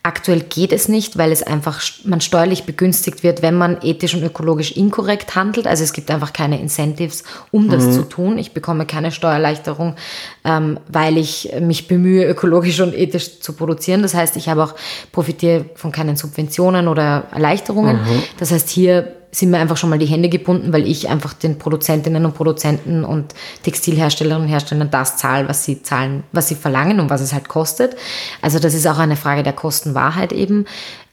[0.04, 4.24] Aktuell geht es nicht, weil es einfach man steuerlich begünstigt wird, wenn man ethisch und
[4.24, 5.68] ökologisch inkorrekt handelt.
[5.68, 7.92] Also es gibt einfach keine Incentives, um das mhm.
[7.92, 8.38] zu tun.
[8.40, 9.96] Ich bekomme keine Steuererleichterung,
[10.44, 14.02] ähm, weil ich mich bemühe, ökologisch und ethisch zu produzieren.
[14.02, 14.74] Das heißt, ich habe auch
[15.12, 17.98] profitiere von keinen Subventionen oder Erleichterungen.
[17.98, 18.24] Mhm.
[18.40, 21.58] Das heißt, hier sind mir einfach schon mal die Hände gebunden, weil ich einfach den
[21.58, 27.00] Produzentinnen und Produzenten und Textilherstellerinnen und Herstellern das zahle, was sie zahlen, was sie verlangen
[27.00, 27.96] und was es halt kostet.
[28.42, 30.66] Also das ist auch eine Frage der Kostenwahrheit eben.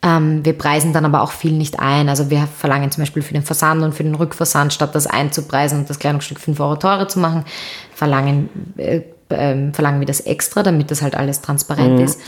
[0.02, 2.08] Ähm, wir preisen dann aber auch viel nicht ein.
[2.08, 5.80] Also wir verlangen zum Beispiel für den Versand und für den Rückversand, statt das einzupreisen
[5.80, 7.44] und das Kleidungsstück 5 Euro teurer zu machen,
[7.94, 12.04] verlangen, äh, äh, verlangen wir das extra, damit das halt alles transparent mhm.
[12.04, 12.20] ist.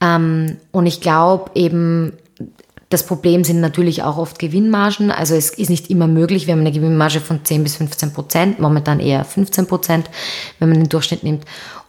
[0.00, 2.12] Ähm, und ich glaube eben,
[2.90, 5.10] das Problem sind natürlich auch oft Gewinnmargen.
[5.10, 6.46] Also es ist nicht immer möglich.
[6.46, 10.10] Wir haben eine Gewinnmarge von 10 bis 15 Prozent, momentan eher 15 Prozent,
[10.58, 11.44] wenn man den Durchschnitt nimmt.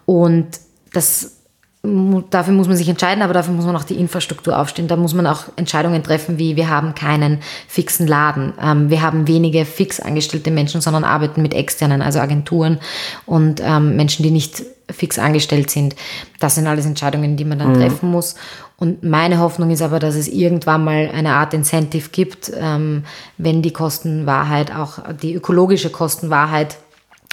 [0.05, 0.47] Und
[0.91, 1.38] das,
[1.83, 4.89] dafür muss man sich entscheiden, aber dafür muss man auch die Infrastruktur aufstellen.
[4.89, 8.53] Da muss man auch Entscheidungen treffen, wie wir haben keinen fixen Laden.
[8.62, 12.79] Ähm, wir haben wenige fix angestellte Menschen, sondern arbeiten mit externen, also Agenturen
[13.25, 15.95] und ähm, Menschen, die nicht fix angestellt sind.
[16.39, 17.75] Das sind alles Entscheidungen, die man dann mhm.
[17.75, 18.35] treffen muss.
[18.80, 23.04] Und meine Hoffnung ist aber, dass es irgendwann mal eine Art Incentive gibt, ähm,
[23.38, 26.78] wenn die Kostenwahrheit, auch die ökologische Kostenwahrheit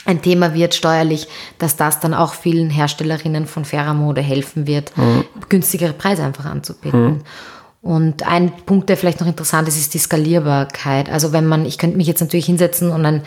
[0.06, 1.28] ein Thema wird steuerlich,
[1.58, 5.24] dass das dann auch vielen Herstellerinnen von fairer Mode helfen wird, mhm.
[5.48, 7.04] günstigere Preise einfach anzubieten.
[7.04, 7.20] Mhm.
[7.82, 11.08] Und ein Punkt, der vielleicht noch interessant ist, ist die Skalierbarkeit.
[11.08, 13.22] Also wenn man, ich könnte mich jetzt natürlich hinsetzen und ein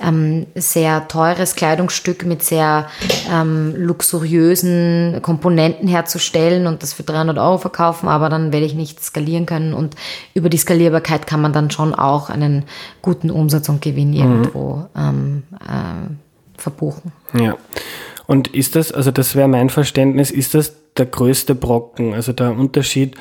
[0.00, 2.88] ähm, sehr teures Kleidungsstück mit sehr
[3.28, 9.02] ähm, luxuriösen Komponenten herzustellen und das für 300 Euro verkaufen, aber dann werde ich nicht
[9.02, 9.74] skalieren können.
[9.74, 9.96] Und
[10.32, 12.66] über die Skalierbarkeit kann man dann schon auch einen
[13.02, 14.16] guten Umsatz und Gewinn mhm.
[14.16, 17.10] irgendwo ähm, äh, verbuchen.
[17.36, 17.56] Ja.
[18.26, 22.52] Und ist das, also das wäre mein Verständnis, ist das der größte Brocken, also der
[22.52, 23.16] Unterschied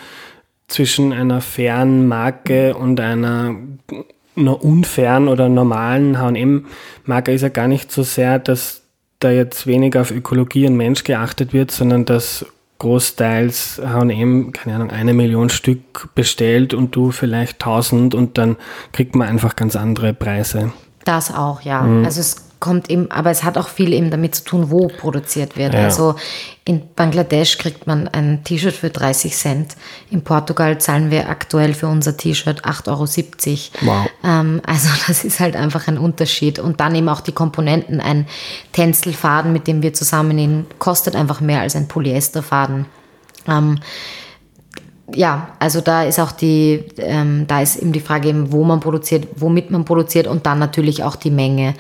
[0.68, 3.56] zwischen einer fairen Marke und einer
[4.36, 8.82] einer unfairen oder normalen H&M-Marke ist ja gar nicht so sehr, dass
[9.20, 12.46] da jetzt weniger auf Ökologie und Mensch geachtet wird, sondern dass
[12.80, 18.58] großteils H&M, keine Ahnung, eine Million Stück bestellt und du vielleicht tausend und dann
[18.92, 20.74] kriegt man einfach ganz andere Preise.
[21.06, 21.84] Das auch, ja.
[21.84, 22.04] Mhm.
[22.04, 25.58] Also es kommt eben, aber es hat auch viel eben damit zu tun, wo produziert
[25.58, 25.74] wird.
[25.74, 25.84] Ja.
[25.84, 26.16] Also
[26.64, 29.76] in Bangladesch kriegt man ein T-Shirt für 30 Cent.
[30.10, 33.06] In Portugal zahlen wir aktuell für unser T-Shirt 8,70 Euro.
[33.82, 34.10] Wow.
[34.24, 36.58] Ähm, also das ist halt einfach ein Unterschied.
[36.58, 38.00] Und dann eben auch die Komponenten.
[38.00, 38.28] Ein
[38.72, 42.86] Tänzelfaden, mit dem wir zusammennehmen, kostet einfach mehr als ein Polyesterfaden.
[43.46, 43.80] Ähm,
[45.14, 48.80] ja, also da ist auch die, ähm, da ist eben die Frage eben, wo man
[48.80, 51.74] produziert, womit man produziert und dann natürlich auch die Menge,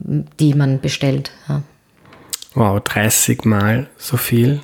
[0.00, 1.30] die man bestellt.
[1.48, 1.62] Ja.
[2.54, 4.60] Wow, 30 Mal so viel.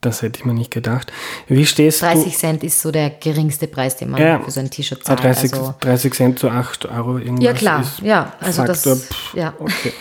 [0.00, 1.10] Das hätte ich mir nicht gedacht.
[1.48, 2.38] Wie stehst 30 du?
[2.38, 5.22] Cent ist so der geringste Preis, den man ja, für so ein T-Shirt zahlt.
[5.22, 7.44] 30, also, 30 Cent zu 8 Euro irgendwas.
[7.44, 7.84] Ja, klar.
[8.02, 9.54] ja, also Faktor, das, pff, ja.
[9.58, 9.92] Okay.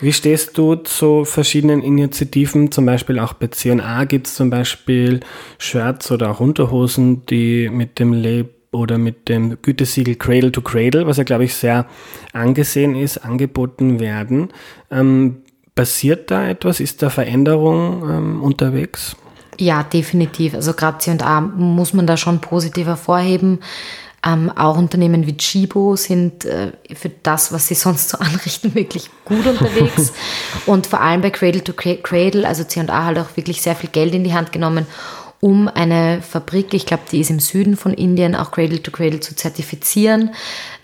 [0.00, 5.20] Wie stehst du zu verschiedenen Initiativen, zum Beispiel auch bei C&A gibt es zum Beispiel
[5.58, 11.06] Shirts oder auch Unterhosen, die mit dem Label oder mit dem Gütesiegel Cradle to Cradle,
[11.06, 11.86] was ja, glaube ich, sehr
[12.32, 14.48] angesehen ist, angeboten werden.
[14.90, 15.42] Ähm,
[15.74, 16.80] passiert da etwas?
[16.80, 19.16] Ist da Veränderung ähm, unterwegs?
[19.58, 20.54] Ja, definitiv.
[20.54, 23.60] Also gerade C&A muss man da schon positiv hervorheben.
[24.26, 29.10] Ähm, auch Unternehmen wie Chibo sind äh, für das, was sie sonst so anrichten, wirklich
[29.24, 30.12] gut unterwegs.
[30.66, 34.14] und vor allem bei Cradle to Cradle, also C&A hat auch wirklich sehr viel Geld
[34.14, 34.86] in die Hand genommen,
[35.44, 39.20] um eine Fabrik, ich glaube, die ist im Süden von Indien, auch Cradle to Cradle
[39.20, 40.30] zu zertifizieren.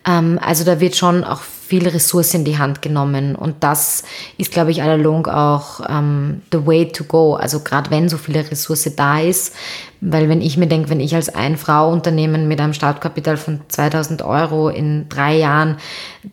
[0.06, 3.36] Ähm, also da wird schon auch viel Ressource in die Hand genommen.
[3.36, 4.04] Und das
[4.36, 7.36] ist, glaube ich, allalong auch ähm, the way to go.
[7.36, 9.54] Also gerade wenn so viele Ressource da ist,
[10.00, 14.68] weil wenn ich mir denke, wenn ich als Ein-Frau-Unternehmen mit einem Startkapital von 2000 Euro
[14.70, 15.76] in drei Jahren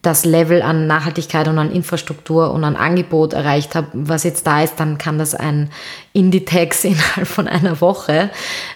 [0.01, 4.61] das Level an Nachhaltigkeit und an Infrastruktur und an Angebot erreicht habe, was jetzt da
[4.61, 5.69] ist, dann kann das ein
[6.13, 8.29] Inditex innerhalb von einer Woche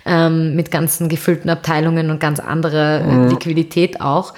[0.05, 3.29] ähm, mit ganzen gefüllten Abteilungen und ganz anderer mhm.
[3.29, 4.33] Liquidität auch.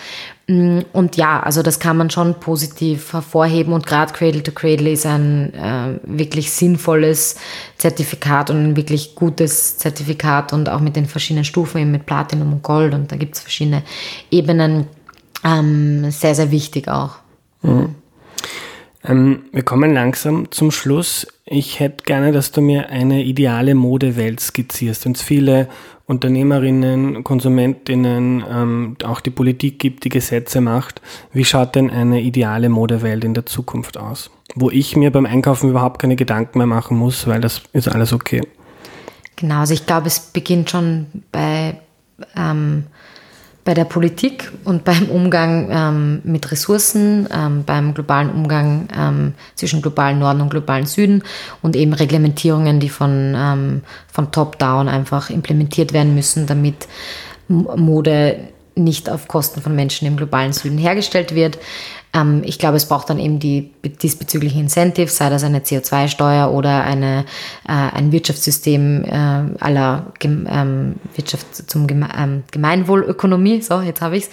[0.54, 4.92] Mm, und ja, also das kann man schon positiv hervorheben und gerade Cradle to Cradle
[4.92, 7.38] ist ein äh, wirklich sinnvolles
[7.80, 12.54] Zertifikat und ein wirklich gutes Zertifikat und auch mit den verschiedenen Stufen, eben mit Platinum
[12.54, 13.82] und Gold und da gibt es verschiedene
[14.30, 14.86] Ebenen,
[15.44, 17.16] ähm, sehr, sehr wichtig auch.
[17.64, 17.96] Mhm.
[19.04, 21.26] Ähm, wir kommen langsam zum Schluss.
[21.46, 25.06] Ich hätte gerne, dass du mir eine ideale Modewelt skizzierst.
[25.06, 25.68] Wenn es viele
[26.06, 32.68] Unternehmerinnen, Konsumentinnen, ähm, auch die Politik gibt, die Gesetze macht, wie schaut denn eine ideale
[32.68, 34.30] Modewelt in der Zukunft aus?
[34.54, 38.12] Wo ich mir beim Einkaufen überhaupt keine Gedanken mehr machen muss, weil das ist alles
[38.12, 38.42] okay.
[39.38, 41.80] Genau, also ich glaube, es beginnt schon bei
[42.36, 42.86] ähm,
[43.66, 49.82] bei der Politik und beim Umgang ähm, mit Ressourcen, ähm, beim globalen Umgang ähm, zwischen
[49.82, 51.24] globalen Norden und globalen Süden
[51.62, 56.88] und eben Reglementierungen, die von, ähm, von Top-Down einfach implementiert werden müssen, damit
[57.48, 58.40] Mode
[58.76, 61.58] nicht auf Kosten von Menschen im globalen Süden hergestellt wird.
[62.14, 63.72] Ähm, ich glaube, es braucht dann eben die
[64.02, 67.26] diesbezüglichen Incentives, sei das eine CO2-Steuer oder eine,
[67.68, 69.10] äh, ein Wirtschaftssystem äh,
[69.60, 73.62] aller Gem ähm, Wirtschaft zum Geme ähm, Gemeinwohlökonomie.
[73.62, 74.30] So, jetzt habe ich es.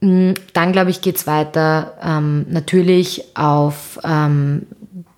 [0.00, 4.66] Mm, dann, glaube ich, geht es weiter ähm, natürlich auf ähm,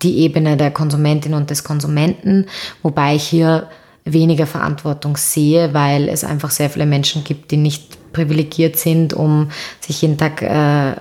[0.01, 2.47] die Ebene der Konsumentin und des Konsumenten,
[2.81, 3.67] wobei ich hier
[4.03, 9.51] weniger Verantwortung sehe, weil es einfach sehr viele Menschen gibt, die nicht privilegiert sind, um
[9.79, 10.95] sich jeden Tag äh,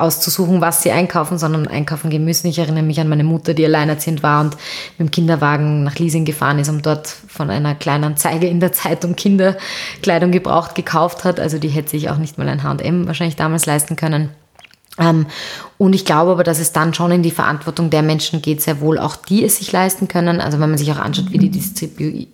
[0.00, 2.48] auszusuchen, was sie einkaufen, sondern einkaufen gehen müssen.
[2.48, 4.56] Ich erinnere mich an meine Mutter, die alleinerziehend war und
[4.98, 8.72] mit dem Kinderwagen nach Leasing gefahren ist und dort von einer kleinen Zeige in der
[8.72, 11.40] Zeitung Kinderkleidung gebraucht gekauft hat.
[11.40, 14.30] Also die hätte sich auch nicht mal ein H&M wahrscheinlich damals leisten können.
[14.98, 15.26] Ähm,
[15.78, 18.80] und ich glaube aber, dass es dann schon in die Verantwortung der Menschen geht, sehr
[18.80, 20.40] wohl auch die es sich leisten können.
[20.40, 22.26] Also wenn man sich auch anschaut, wie die Distribu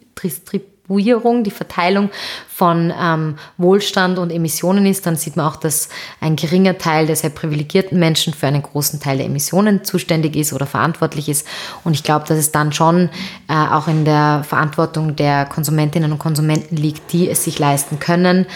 [0.86, 2.10] Distribuierung, die Verteilung
[2.48, 5.88] von ähm, Wohlstand und Emissionen ist, dann sieht man auch, dass
[6.20, 10.52] ein geringer Teil der sehr privilegierten Menschen für einen großen Teil der Emissionen zuständig ist
[10.52, 11.46] oder verantwortlich ist.
[11.84, 13.10] Und ich glaube, dass es dann schon
[13.48, 18.46] äh, auch in der Verantwortung der Konsumentinnen und Konsumenten liegt, die es sich leisten können,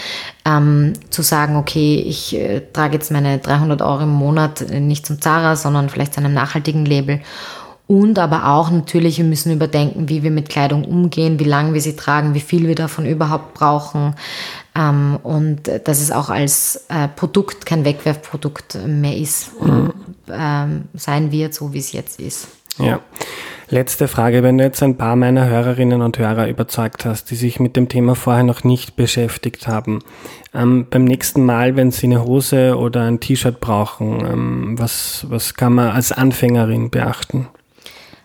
[0.45, 5.21] ähm, zu sagen, okay, ich äh, trage jetzt meine 300 Euro im Monat nicht zum
[5.21, 7.21] Zara, sondern vielleicht zu einem nachhaltigen Label
[7.91, 11.81] und aber auch natürlich, wir müssen überdenken, wie wir mit Kleidung umgehen, wie lange wir
[11.81, 14.15] sie tragen, wie viel wir davon überhaupt brauchen.
[14.73, 19.91] Ähm, und dass es auch als äh, Produkt kein Wegwerfprodukt mehr ist mhm.
[20.31, 22.47] ähm, sein wird, so wie es jetzt ist.
[22.77, 23.01] Ja.
[23.67, 27.59] Letzte Frage, wenn du jetzt ein paar meiner Hörerinnen und Hörer überzeugt hast, die sich
[27.59, 29.99] mit dem Thema vorher noch nicht beschäftigt haben,
[30.53, 35.55] ähm, beim nächsten Mal, wenn sie eine Hose oder ein T-Shirt brauchen, ähm, was, was
[35.55, 37.49] kann man als Anfängerin beachten?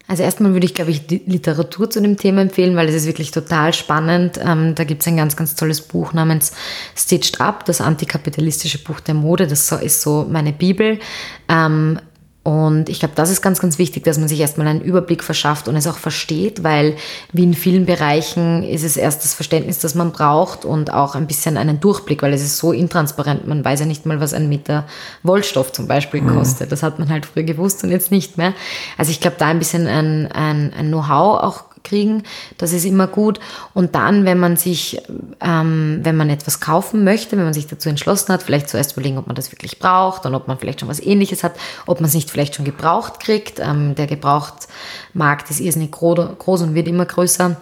[0.09, 3.07] Also erstmal würde ich, glaube ich, die Literatur zu dem Thema empfehlen, weil es ist
[3.07, 4.39] wirklich total spannend.
[4.43, 6.53] Ähm, da gibt es ein ganz, ganz tolles Buch namens
[6.95, 9.49] Stitched Up, das antikapitalistische Buch der Mode.
[9.49, 11.01] Das ist so meine Bibel.
[11.49, 11.99] Ähm,
[12.47, 15.67] Und ich glaube, das ist ganz, ganz wichtig, dass man sich erstmal einen Überblick verschafft
[15.67, 16.95] und es auch versteht, weil
[17.33, 21.27] wie in vielen Bereichen ist es erst das Verständnis, das man braucht und auch ein
[21.27, 23.49] bisschen einen Durchblick, weil es ist so intransparent.
[23.49, 24.87] Man weiß ja nicht mal, was ein Meter
[25.25, 26.37] Wollstoff zum Beispiel mhm.
[26.37, 26.71] kostet.
[26.71, 28.53] Das hat man halt früher gewusst und jetzt nicht mehr.
[28.97, 32.25] Also ich glaube, da ein bisschen ein, ein, ein Know-how auch kriegen.
[32.59, 33.41] Das ist immer gut.
[33.73, 35.01] Und dann, wenn man sich,
[35.41, 39.19] ähm, wenn man etwas kaufen möchte, wenn man sich dazu entschlossen hat, vielleicht zuerst überlegen,
[39.19, 41.55] ob man das wirklich braucht und ob man vielleicht schon was ähnliches hat,
[41.87, 43.61] ob man es nicht vielleicht schon gebraucht kriegt.
[43.61, 47.57] Ähm, der Gebrauchtmarkt ist irrsinnig groß und wird immer größer.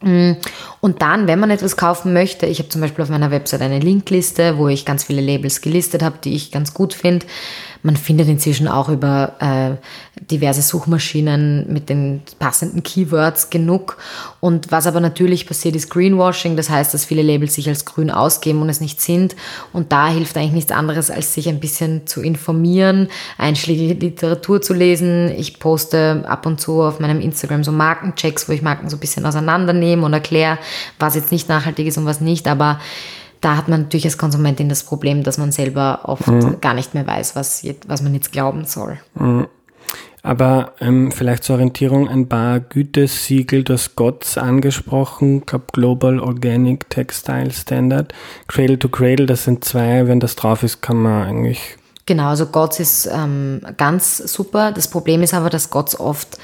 [0.00, 0.32] Mm.
[0.80, 3.80] Und dann, wenn man etwas kaufen möchte, ich habe zum Beispiel auf meiner Website eine
[3.80, 7.26] Linkliste, wo ich ganz viele Labels gelistet habe, die ich ganz gut finde.
[7.82, 13.98] Man findet inzwischen auch über äh, diverse Suchmaschinen mit den passenden Keywords genug.
[14.40, 16.56] Und was aber natürlich passiert, ist Greenwashing.
[16.56, 19.36] Das heißt, dass viele Labels sich als grün ausgeben und es nicht sind.
[19.72, 24.74] Und da hilft eigentlich nichts anderes, als sich ein bisschen zu informieren, einschlägige Literatur zu
[24.74, 25.30] lesen.
[25.36, 29.00] Ich poste ab und zu auf meinem Instagram so Markenchecks, wo ich Marken so ein
[29.00, 30.58] bisschen auseinandernehme und erkläre,
[30.98, 32.48] was jetzt nicht nachhaltig ist und was nicht.
[32.48, 32.80] Aber
[33.40, 36.60] da hat man natürlich als Konsumentin das Problem, dass man selber oft mhm.
[36.60, 38.98] gar nicht mehr weiß, was, was man jetzt glauben soll.
[39.14, 39.46] Mhm.
[40.22, 47.52] Aber ähm, vielleicht zur Orientierung ein paar Gütesiegel, das GOTS angesprochen, glaube Global Organic Textile
[47.52, 48.12] Standard,
[48.48, 51.76] Cradle to Cradle, das sind zwei, wenn das drauf ist, kann man eigentlich.
[52.04, 54.72] Genau, also GOTS ist ähm, ganz super.
[54.72, 56.38] Das Problem ist aber, dass GOTS oft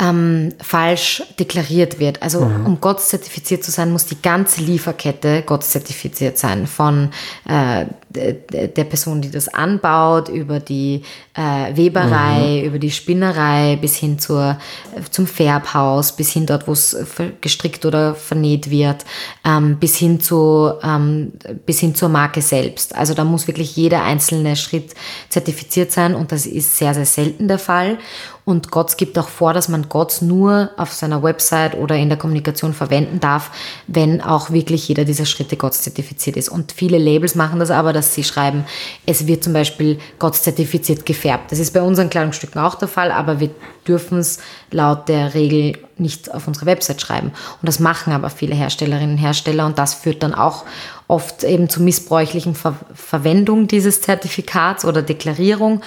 [0.00, 2.22] ähm, falsch deklariert wird.
[2.22, 2.66] Also mhm.
[2.66, 6.66] um GOTS zertifiziert zu sein, muss die ganze Lieferkette GOTS zertifiziert sein.
[6.66, 7.10] Von
[7.48, 11.02] äh, der Person, die das anbaut, über die
[11.34, 12.66] äh, Weberei, mhm.
[12.66, 14.58] über die Spinnerei bis hin zur,
[15.10, 16.96] zum Färbhaus, bis hin dort, wo es
[17.40, 19.04] gestrickt oder vernäht wird,
[19.44, 21.32] ähm, bis, hin zu, ähm,
[21.66, 22.94] bis hin zur Marke selbst.
[22.94, 24.94] Also da muss wirklich jeder einzelne Schritt
[25.28, 27.98] zertifiziert sein und das ist sehr, sehr selten der Fall.
[28.46, 32.18] Und GOTS gibt auch vor, dass man GOTS nur auf seiner Website oder in der
[32.18, 33.50] Kommunikation verwenden darf,
[33.86, 36.50] wenn auch wirklich jeder dieser Schritte GOTS zertifiziert ist.
[36.50, 38.64] Und viele Labels machen das aber, dass sie schreiben,
[39.06, 41.52] es wird zum Beispiel GOTS zertifiziert gefärbt.
[41.52, 43.50] Das ist bei unseren Kleidungsstücken auch der Fall, aber wir
[43.86, 44.40] dürfen es
[44.70, 47.28] laut der Regel nicht auf unsere Website schreiben.
[47.28, 50.64] Und das machen aber viele Herstellerinnen und Hersteller und das führt dann auch
[51.06, 55.82] oft eben zu missbräuchlichen Ver Verwendung dieses Zertifikats oder Deklarierung.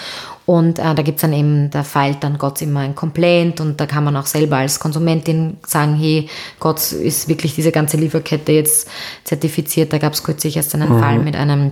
[0.45, 3.85] Und äh, da es dann eben, da feilt dann Gott immer ein Complaint und da
[3.85, 8.89] kann man auch selber als Konsumentin sagen, hey, Gott ist wirklich diese ganze Lieferkette jetzt
[9.25, 9.91] zertifiziert.
[9.91, 10.99] Da gab es kürzlich erst einen mhm.
[10.99, 11.71] Fall mit einem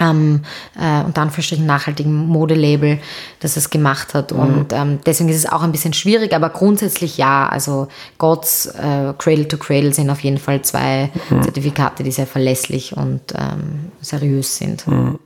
[0.00, 0.42] ähm,
[0.78, 2.98] äh, unter Anführungsstrichen nachhaltigen Modelabel,
[3.40, 4.32] das es gemacht hat.
[4.32, 4.38] Mhm.
[4.38, 7.48] Und ähm, deswegen ist es auch ein bisschen schwierig, aber grundsätzlich ja.
[7.48, 7.88] Also
[8.18, 11.42] Gods äh, Cradle to Cradle sind auf jeden Fall zwei mhm.
[11.42, 14.86] Zertifikate, die sehr verlässlich und ähm, seriös sind.
[14.86, 15.18] Mhm.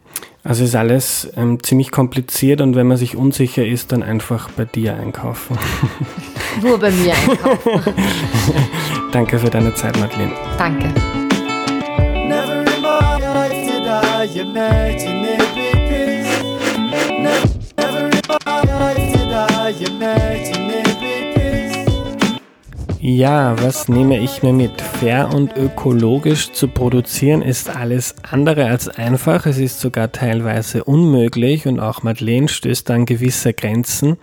[0.43, 4.65] Also ist alles ähm, ziemlich kompliziert und wenn man sich unsicher ist, dann einfach bei
[4.65, 5.59] dir einkaufen.
[6.63, 7.95] Nur bei mir einkaufen.
[9.13, 10.33] Danke für deine Zeit, Madeleine.
[10.57, 10.95] Danke.
[14.25, 16.29] You imagine it because
[17.19, 20.91] never in my life did I imagine it
[23.03, 24.79] Ja, was nehme ich mir mit?
[24.83, 29.47] Fair und ökologisch zu produzieren ist alles andere als einfach.
[29.47, 34.19] Es ist sogar teilweise unmöglich und auch Madeleine stößt an gewisse Grenzen,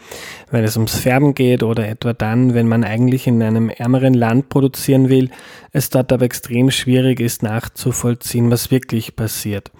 [0.51, 4.49] weil es ums Färben geht oder etwa dann, wenn man eigentlich in einem ärmeren Land
[4.49, 5.29] produzieren will,
[5.71, 9.71] es dort aber extrem schwierig ist nachzuvollziehen, was wirklich passiert.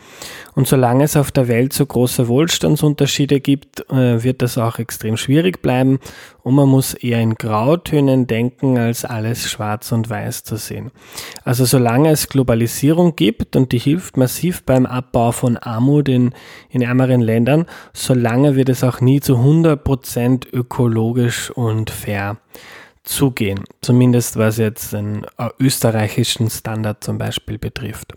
[0.54, 5.18] Und solange es auf der Welt so große Wohlstandsunterschiede gibt, äh, wird das auch extrem
[5.18, 6.00] schwierig bleiben
[6.44, 10.92] und man muss eher in Grautönen denken, als alles schwarz und weiß zu sehen.
[11.44, 16.34] Also solange es Globalisierung gibt und die hilft massiv beim Abbau von Armut in,
[16.70, 22.38] in ärmeren Ländern, solange wird es auch nie zu 100% ökologisch und fair
[23.04, 23.64] zugehen.
[23.82, 28.14] Zumindest was jetzt den äh, österreichischen Standard zum Beispiel betrifft.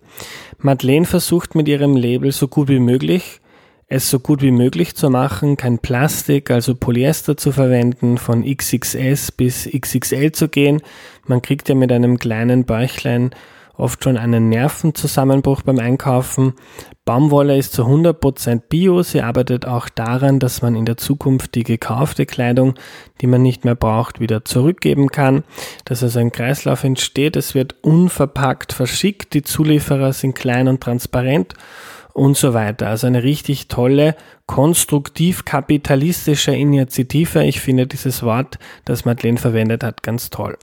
[0.59, 3.41] Madeleine versucht mit ihrem Label so gut wie möglich,
[3.86, 9.32] es so gut wie möglich zu machen, kein Plastik, also Polyester zu verwenden, von XXS
[9.32, 10.80] bis XXL zu gehen.
[11.26, 13.30] Man kriegt ja mit einem kleinen Bäuchlein
[13.81, 16.55] oft schon einen Nervenzusammenbruch beim Einkaufen.
[17.05, 19.03] Baumwolle ist zu 100% Bio.
[19.03, 22.74] Sie arbeitet auch daran, dass man in der Zukunft die gekaufte Kleidung,
[23.20, 25.45] die man nicht mehr braucht, wieder zurückgeben kann.
[25.85, 27.37] Dass also ein Kreislauf entsteht.
[27.37, 29.35] Es wird unverpackt verschickt.
[29.35, 31.55] Die Zulieferer sind klein und transparent
[32.12, 32.88] und so weiter.
[32.88, 37.44] Also eine richtig tolle, konstruktiv-kapitalistische Initiative.
[37.44, 40.56] Ich finde dieses Wort, das Madeleine verwendet hat, ganz toll.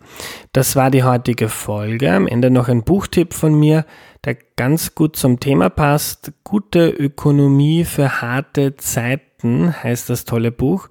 [0.51, 2.11] Das war die heutige Folge.
[2.11, 3.85] Am Ende noch ein Buchtipp von mir.
[4.25, 6.33] der ganz gut zum Thema passt.
[6.43, 10.89] Gute Ökonomie für harte Zeiten heißt das tolle Buch.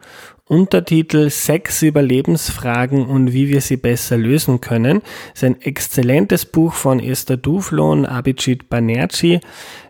[0.48, 5.02] Untertitel Sechs Überlebensfragen und wie wir sie besser lösen können.
[5.32, 9.40] Das ist ein exzellentes Buch von Esther Duflo und Abhijit Banerjee.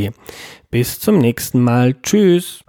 [0.72, 1.94] Bis zum nächsten Mal.
[2.02, 2.64] Tschüss.